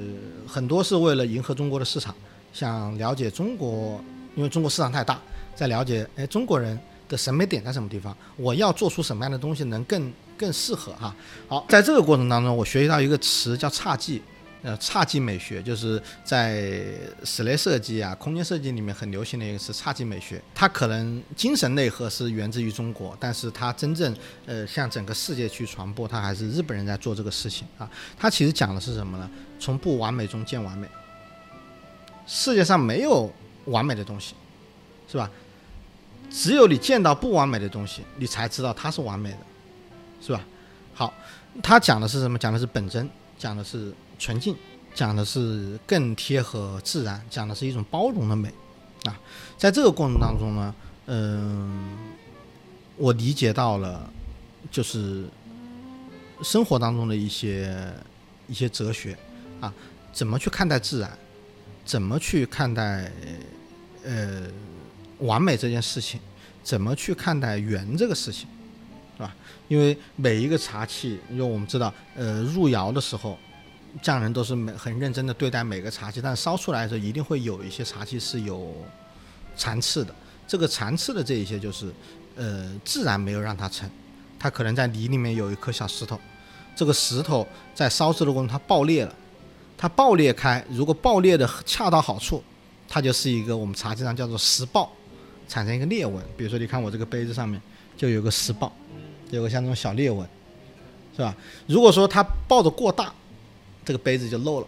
[0.47, 2.15] 很多是为了迎合中国的市场，
[2.53, 3.99] 想了解中国，
[4.35, 5.19] 因为中国市场太大，
[5.55, 6.79] 在了解哎中国人
[7.09, 11.15] 的审美点在什么地方，我要做出什么样的东西能更更适合哈。
[11.47, 14.21] 好，在这个过程当中，我学习到一个词叫侘寂。
[14.63, 16.83] 呃，侘寂美学就是在
[17.23, 20.41] 室内设计啊、空间设计里面很流行的一个是侘寂美学。
[20.55, 27.87] 它可能精神内核是源自于中国，但是它真正呃向整个世界去传播，它还是日本人在做这个事情啊。
[28.17, 29.29] 它其实讲的是什么呢？
[29.59, 30.87] 从不完美中见完美。
[32.25, 33.29] 世界上没有
[33.65, 34.33] 完美的东西，
[35.11, 35.29] 是吧？
[36.31, 39.37] 只有你见到不完美的东西，你才知道它是完美的，
[40.21, 40.41] 是吧？
[40.93, 41.13] 好，
[41.61, 42.39] 他讲的是什么？
[42.39, 44.55] 讲的是本真，讲的是纯净，
[44.93, 48.53] 讲的是更贴合自然，讲的是一种包容的美
[49.05, 49.19] 啊。
[49.57, 51.97] 在这个过程当中呢，嗯，
[52.97, 54.09] 我理解到了，
[54.71, 55.25] 就是
[56.41, 57.93] 生活当中的一些
[58.47, 59.17] 一些哲学
[59.59, 59.73] 啊，
[60.11, 61.17] 怎么去看待自然，
[61.85, 63.11] 怎么去看待
[64.03, 64.43] 呃。
[65.19, 66.19] 完美这件事情，
[66.63, 68.45] 怎么去看待圆这个事情，
[69.15, 69.33] 是吧？
[69.69, 73.37] 因为每一个茶器，因为我们知道，呃，入窑的时候，
[74.01, 78.73] 匠人都是每很认真的对待每个茶器，但烧出来的时候，一定会有一些茶器是有
[79.55, 80.13] 残次的。
[80.47, 81.93] 这个残次的这一些，就是
[82.35, 83.89] 呃，自然没有让它成，
[84.39, 86.19] 它可能在泥里面有一颗小石头，
[86.75, 89.15] 这个石头在烧制的过程它爆裂了，
[89.77, 92.43] 它爆裂开，如果爆裂的恰到好处，
[92.87, 94.91] 它就是一个我们茶器上叫做石爆。
[95.45, 97.61] 产生一个裂纹，比如说你看我这个杯子上面
[97.97, 98.71] 就有个石爆，
[99.29, 100.27] 有个像这种小裂纹，
[101.15, 101.35] 是吧？
[101.67, 103.13] 如果说它爆的过大，
[103.85, 104.67] 这个杯子就漏了，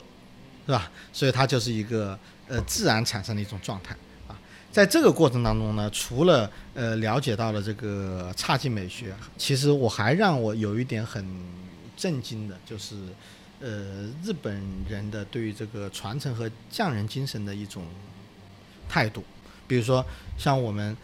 [0.66, 0.91] 是吧？
[1.13, 3.95] 所以它就是一个呃自然产生的一种状态
[4.28, 4.38] 啊。
[4.72, 11.26] 在这个过程当中呢，除了呃了解到了这个侘寂美学，其实我还让我有一点很
[11.95, 12.95] 震惊的，就是
[13.61, 17.84] 呃日本人的对于这个传承和匠人精神的一种
[18.89, 19.24] 态度。
[19.68, 20.05] 比如说，
[20.38, 20.95] 像我们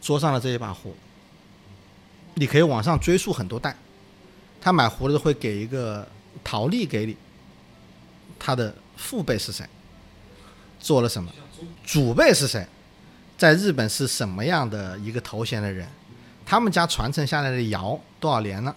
[0.00, 0.94] 桌上的这一把壶，
[2.34, 3.74] 你可以往上追溯很多代。
[4.60, 6.06] 他买壶的会给一个
[6.42, 7.16] 陶例给你，
[8.38, 9.64] 他的父辈是谁，
[10.80, 11.30] 做了什么，
[11.84, 12.66] 祖辈是谁，
[13.38, 15.86] 在日本是什么样的一个头衔的人，
[16.44, 18.74] 他们家传承下来的窑多少年了，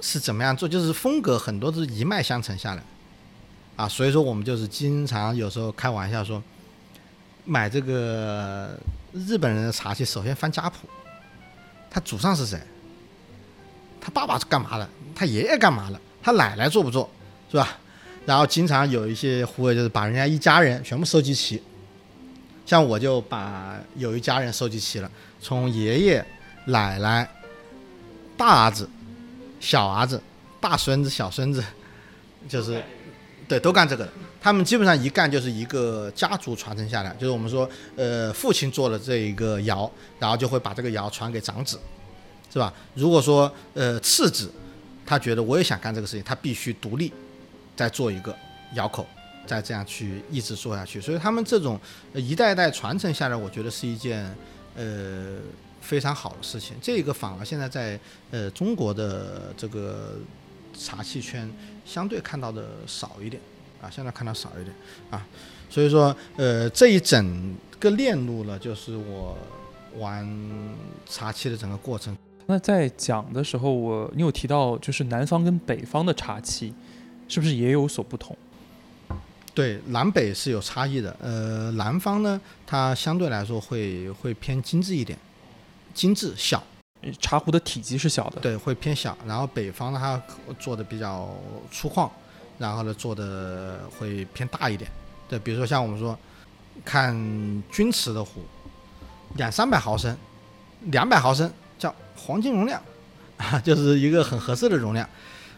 [0.00, 2.82] 是怎么样做，就是风格很多都是一脉相承下来，
[3.76, 6.42] 啊，所以说我们就是经常有时候开玩笑说。
[7.50, 8.78] 买这个
[9.14, 10.86] 日本人的茶器，首先翻家谱，
[11.88, 12.60] 他祖上是谁？
[14.08, 14.88] 他爸爸是干嘛的？
[15.14, 16.00] 他爷爷干嘛的？
[16.22, 17.10] 他奶奶做不做？
[17.50, 17.76] 是吧？
[18.24, 21.62] 然后经常有一些壶友就是把人家一家人全部收集齐，
[22.64, 25.10] 像我就把有一家人收集齐了，
[25.42, 26.26] 从爷爷、
[26.64, 27.28] 奶奶、
[28.34, 28.88] 大儿子、
[29.60, 30.22] 小儿子、
[30.58, 31.62] 大孙子、小孙子，
[32.48, 32.82] 就是，
[33.46, 34.12] 对，都干这个的。
[34.40, 41.78] 他们基本上一干就是一个家族传承下来，就是我们说，呃，父亲做了这一个窑，然后就会把这个窑传给长子，
[42.52, 42.72] 是吧？
[42.94, 44.50] 如果说呃次子，
[45.04, 47.12] 他觉得我也想干这个事情，他必须独立
[47.76, 48.34] 再做一个
[48.74, 49.06] 窑口，
[49.46, 51.00] 再这样去一直做下去。
[51.00, 51.78] 所以他们这种
[52.14, 54.34] 一代代传承下来，我觉得是一件
[54.76, 55.38] 呃
[55.80, 56.76] 非常好的事情。
[56.80, 57.98] 这个反而现在在
[58.30, 60.18] 呃中国的这个
[60.78, 61.50] 茶器圈
[61.84, 63.40] 相对看到的少一点。
[63.80, 64.74] 啊，现在看到少一点
[65.08, 65.24] 啊，
[65.70, 69.38] 所以说，呃，这一整个链路呢，就是我
[69.98, 70.28] 玩
[71.08, 72.18] 茶器的整个过程。
[72.50, 76.72] 那在讲的时候，我你有提到，就是南方跟北方的茶器，
[77.28, 78.34] 是不是也有所不同？
[79.54, 81.14] 对，南北是有差异的。
[81.20, 85.18] 呃，南方呢，它相对来说会会偏精致一点，
[85.92, 86.62] 精致小，
[87.20, 89.14] 茶壶的体积是小的，对，会偏小。
[89.26, 91.28] 然后北方呢，它做的比较
[91.70, 92.08] 粗犷。
[92.56, 94.90] 然后呢，做的会偏大一点，
[95.28, 96.18] 对，比如说像我们说，
[96.84, 97.14] 看
[97.70, 98.40] 钧瓷的壶，
[99.36, 100.16] 两三百毫升，
[100.86, 101.52] 两百毫升叫
[102.28, 102.78] 黄金容量，
[103.38, 105.08] 啊，就是一个很合适的容量。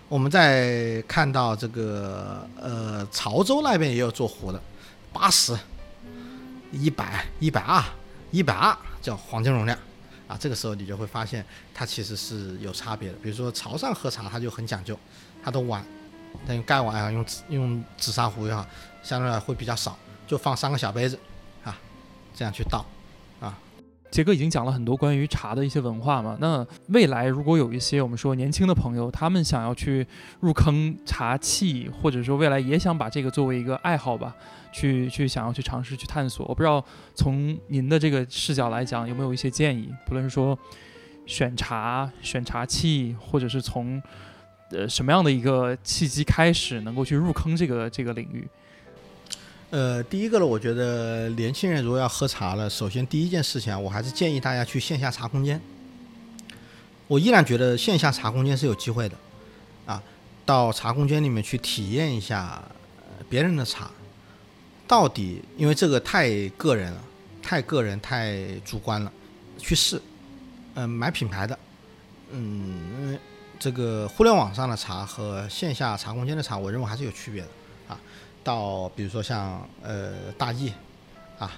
[0.09, 4.62] 我们在看到这个呃潮州那边也有做壶的，
[5.12, 5.59] 八十、
[6.71, 7.83] 一百、一百二、
[8.31, 9.77] 一百二叫黄金容量，
[10.29, 11.45] 啊，这个时候你就会发现
[11.75, 13.16] 它其实是有差别的。
[13.21, 14.97] 比如说潮汕喝茶，它就很讲究，
[15.43, 15.85] 它的碗。
[16.47, 18.64] 但用盖碗啊，用用紫砂壶也好，
[19.03, 19.99] 相对来会比较少，
[20.29, 21.18] 就放三个小杯子，
[21.64, 21.77] 啊，
[22.33, 22.87] 这样去倒，
[24.11, 30.06] 杰哥已经讲了很多关于茶的一些文化嘛，那未来如果有一些我们说年轻的朋友，他们想要去
[30.40, 34.34] 入坑茶器，或者说未来也想把这个作为一个爱好吧，
[34.72, 36.84] 去去想要去尝试去探索，我不知道
[37.14, 40.58] 从您的这个视角来讲，有没有一些建议，不论是说
[41.26, 44.02] 选茶、选茶器，或者是从。
[44.72, 48.48] 呃，什么样的一个契机开始能够去入坑这个这个领域？
[49.71, 55.61] 呃，第一个呢，我觉得年轻人如果要喝茶了，首先第一件事情啊，我还是建议大家去线下茶空间。
[57.07, 59.16] 我依然觉得线下茶空间是有机会的，
[59.87, 60.03] 啊，
[60.45, 62.61] 到茶空间里面去体验一下
[63.29, 63.89] 别人的茶，
[64.89, 67.01] 到底因为这个太个人了，
[67.41, 69.12] 太个人太主观了，
[69.57, 70.03] 去试，
[70.75, 71.59] 嗯，买品牌的，
[72.33, 73.18] 嗯。
[73.61, 77.49] 这个互联网上的茶和线下茶空间的茶，我认为还是有区别的。
[78.43, 80.72] 到比如说像呃大益
[81.38, 81.53] 啊、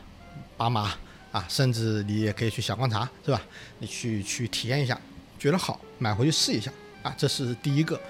[0.57, 0.95] 巴马
[1.33, 3.41] 啊，甚至你也可以去小观察，是吧？
[3.79, 5.01] 你去去体验一下，
[5.39, 6.71] 觉得好，买回去试一下
[7.03, 8.01] 啊，这是第一个。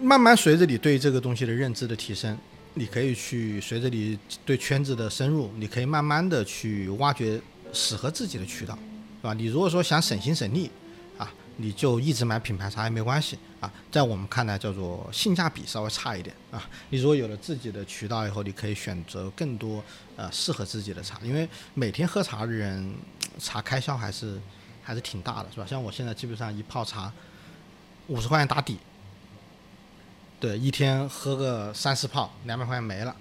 [0.00, 2.36] 慢慢随着你对这个东西的认知的提升，
[2.74, 7.40] 你可以去随着你对圈子的深入，你可以慢慢的去挖掘
[7.72, 8.78] 适合自己的渠道，
[9.20, 9.34] 是吧？
[9.34, 10.70] 你如果说想省心省力，
[11.60, 16.62] 你就一直买品牌茶也没关系啊，在我们看来叫做性价比稍微差一点啊。
[16.90, 19.82] 你如果有了自己的渠道以后，你可以选择更多
[20.16, 22.94] 呃适合自己的茶，因为每天喝茶的人，
[23.40, 24.40] 茶开销还是
[24.84, 25.66] 还是挺大的，是吧？
[25.66, 27.12] 像我现在基本上一泡茶
[28.06, 28.78] 五十块钱打底。
[30.38, 33.16] 对，一天喝个三四泡，两百块钱没了，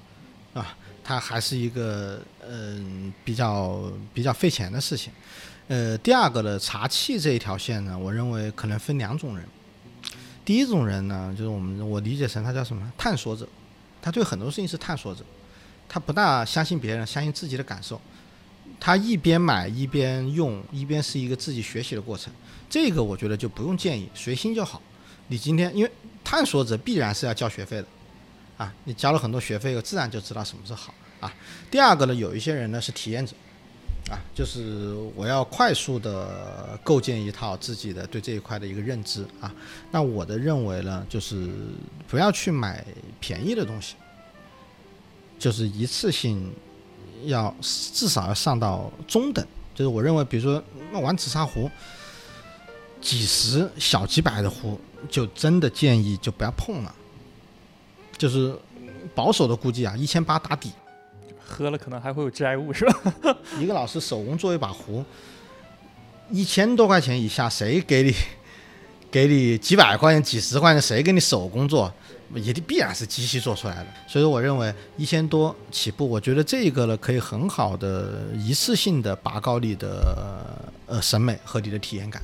[0.53, 5.11] 啊，它还是一个嗯比较比较费钱的事情。
[5.67, 9.45] 呃，第二个的茶器这一条线呢，我认为可能分两种人。
[10.45, 13.47] 第一种人呢，就是我们我理解成他叫什么探索者，
[14.01, 15.23] 他对很多事情是探索者，
[15.89, 17.99] 他不大相信别人，相信自己的感受。
[18.79, 22.31] 他一边买一边用，一边是一个自己学习的过程。
[22.69, 24.81] 这个我觉得就不用建议，随心就好。
[25.27, 25.91] 你今天因为。
[26.29, 27.87] 探索者必然是要交学费的，
[28.57, 31.33] 啊，你交了很多学费，自然就知道什么是好啊。
[31.71, 33.33] 第二个呢，有一些人呢是体验者，
[34.09, 39.53] 啊，就是我要快速的构建一套自己的对这一块的一个认知啊。
[39.91, 41.49] 那我的认为呢，就是
[42.07, 42.85] 不要去买
[43.19, 43.95] 便宜的东西，
[45.37, 46.51] 就是一次性
[47.25, 49.45] 要至少要上到中等。
[49.75, 51.69] 就是我认为，比如说那玩紫砂壶，
[53.01, 54.79] 几十小几百的壶。
[55.11, 56.93] 就真的建议就不要碰了，
[58.17, 58.57] 就是
[59.13, 60.71] 保守的估计啊，一千八打底，
[61.47, 63.37] 喝了可能还会有致癌物是吧？
[63.59, 65.03] 一个老师手工做一把壶，
[66.29, 68.13] 一千多块钱以下，谁给你
[69.09, 71.91] 给你几百块钱、几十块钱，谁给你手工做？
[72.33, 73.87] 也必然是机器做出来的。
[74.05, 80.45] 所以说我认为一千多起步，我觉得这个呢可以很好的一次性的拔高你的
[80.85, 82.21] 呃审美和你的体验感。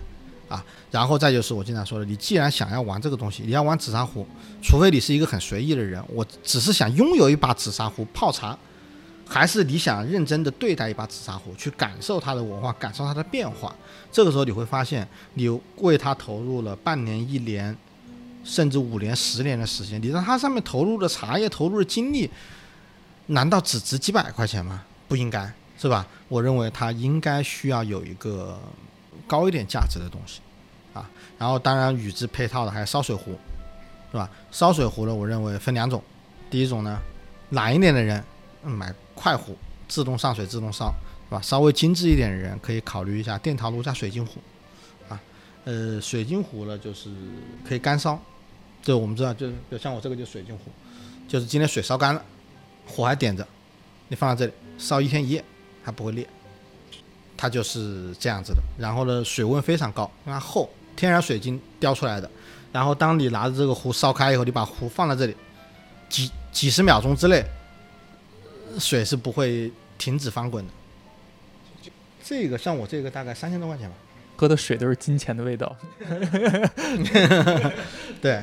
[0.50, 4.28] 啊，然后再就是我经常说的，你既然想要玩这个东西，你要玩紫砂壶，
[4.62, 8.56] 除非你是一个很随意的人，我只是想拥有一把紫砂壶泡茶，
[9.34, 13.76] 还是你想认真的对待一把紫砂壶，去感受它的文化，感受它的变化，
[14.12, 17.76] 这个时候你会发现，你为它投入了半年、一年，
[18.44, 22.30] 甚至五年、十年的时间，你让它上面投入的茶叶、投入的精力，
[23.26, 24.84] 难道只值几百块钱吗？
[25.08, 26.06] 不应该，是吧？
[26.28, 28.60] 我认为它应该需要有一个。
[29.26, 30.42] 高一点价值的东西，
[30.94, 33.32] 啊，然后当然与之配套的还有烧水壶，
[34.12, 34.30] 是吧？
[34.52, 36.04] 烧水壶呢，我认为分两种，
[36.50, 37.00] 第一种呢，
[37.52, 38.22] 懒一点的人
[38.70, 39.58] 买快壶，
[39.88, 40.94] 自动上水自动烧，
[41.30, 41.42] 是吧？
[41.42, 44.40] 稍微精致一点的人可以考虑一下电陶炉加水晶壶，
[45.10, 45.20] 啊，
[45.66, 47.10] 呃，水晶壶呢就是
[47.68, 48.20] 可以干烧，
[48.82, 50.72] 这我们知道，就比如像我这个就是水晶壶，
[51.28, 52.24] 就是今天水烧干了，
[52.88, 53.48] 火还点着，
[54.08, 55.44] 你放在这里烧一天一夜
[55.84, 56.28] 还不会裂。
[57.36, 62.30] 它就是这样子的，然后呢，水温非常高，因为它厚，天然水晶雕出来的。
[62.72, 65.36] 然后当你拿着这个壶烧开以后，你把壶放在这里，
[66.08, 67.44] 几几十秒钟之内，
[68.80, 70.72] 水是不会停止翻滚的。
[72.24, 73.96] 这个像我这个大概三千多块钱吧，
[74.38, 75.76] 喝的水都是金钱的味道。
[78.22, 78.42] 对，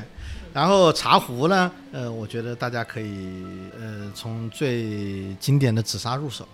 [0.53, 3.33] 然后茶壶呢，呃，我觉得大家可以
[3.79, 6.47] 呃从最经典的紫砂入手。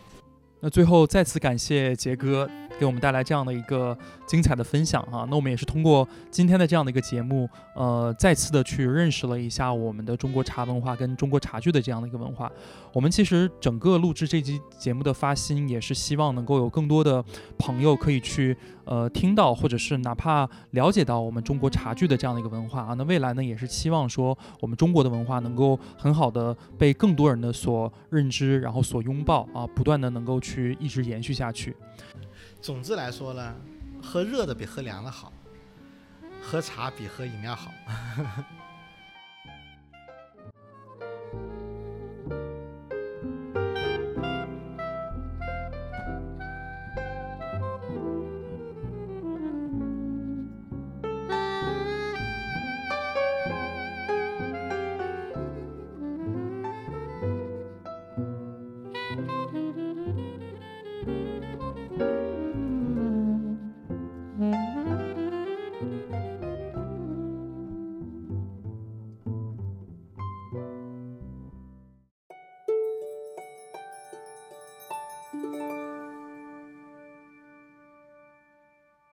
[0.59, 2.49] 那最后再次感谢杰哥
[2.79, 3.95] 给我们带来这样的一个
[4.25, 5.25] 精彩的分享哈。
[5.29, 12.51] 那我们也是通过今天的这样的一个节目，呃，再次的去认识了一下我们的中国茶文化跟中国茶具的这样的一个文化。
[12.91, 17.23] 我们其实整个录制这期节目的发心，也是希望能够有更多的
[17.59, 31.75] 朋友可以去呃，听到或者是哪怕了解到我们中国茶具的这样的一个文化啊，那未来呢也是期望说我们中国的文化能够很好的被更多人的所认知，然后所拥抱啊，不断的能够去一直延续下去。
[32.61, 33.53] 总之来说呢，
[34.01, 35.33] 喝热的比喝凉的好，
[36.41, 37.69] 喝茶比喝饮料好。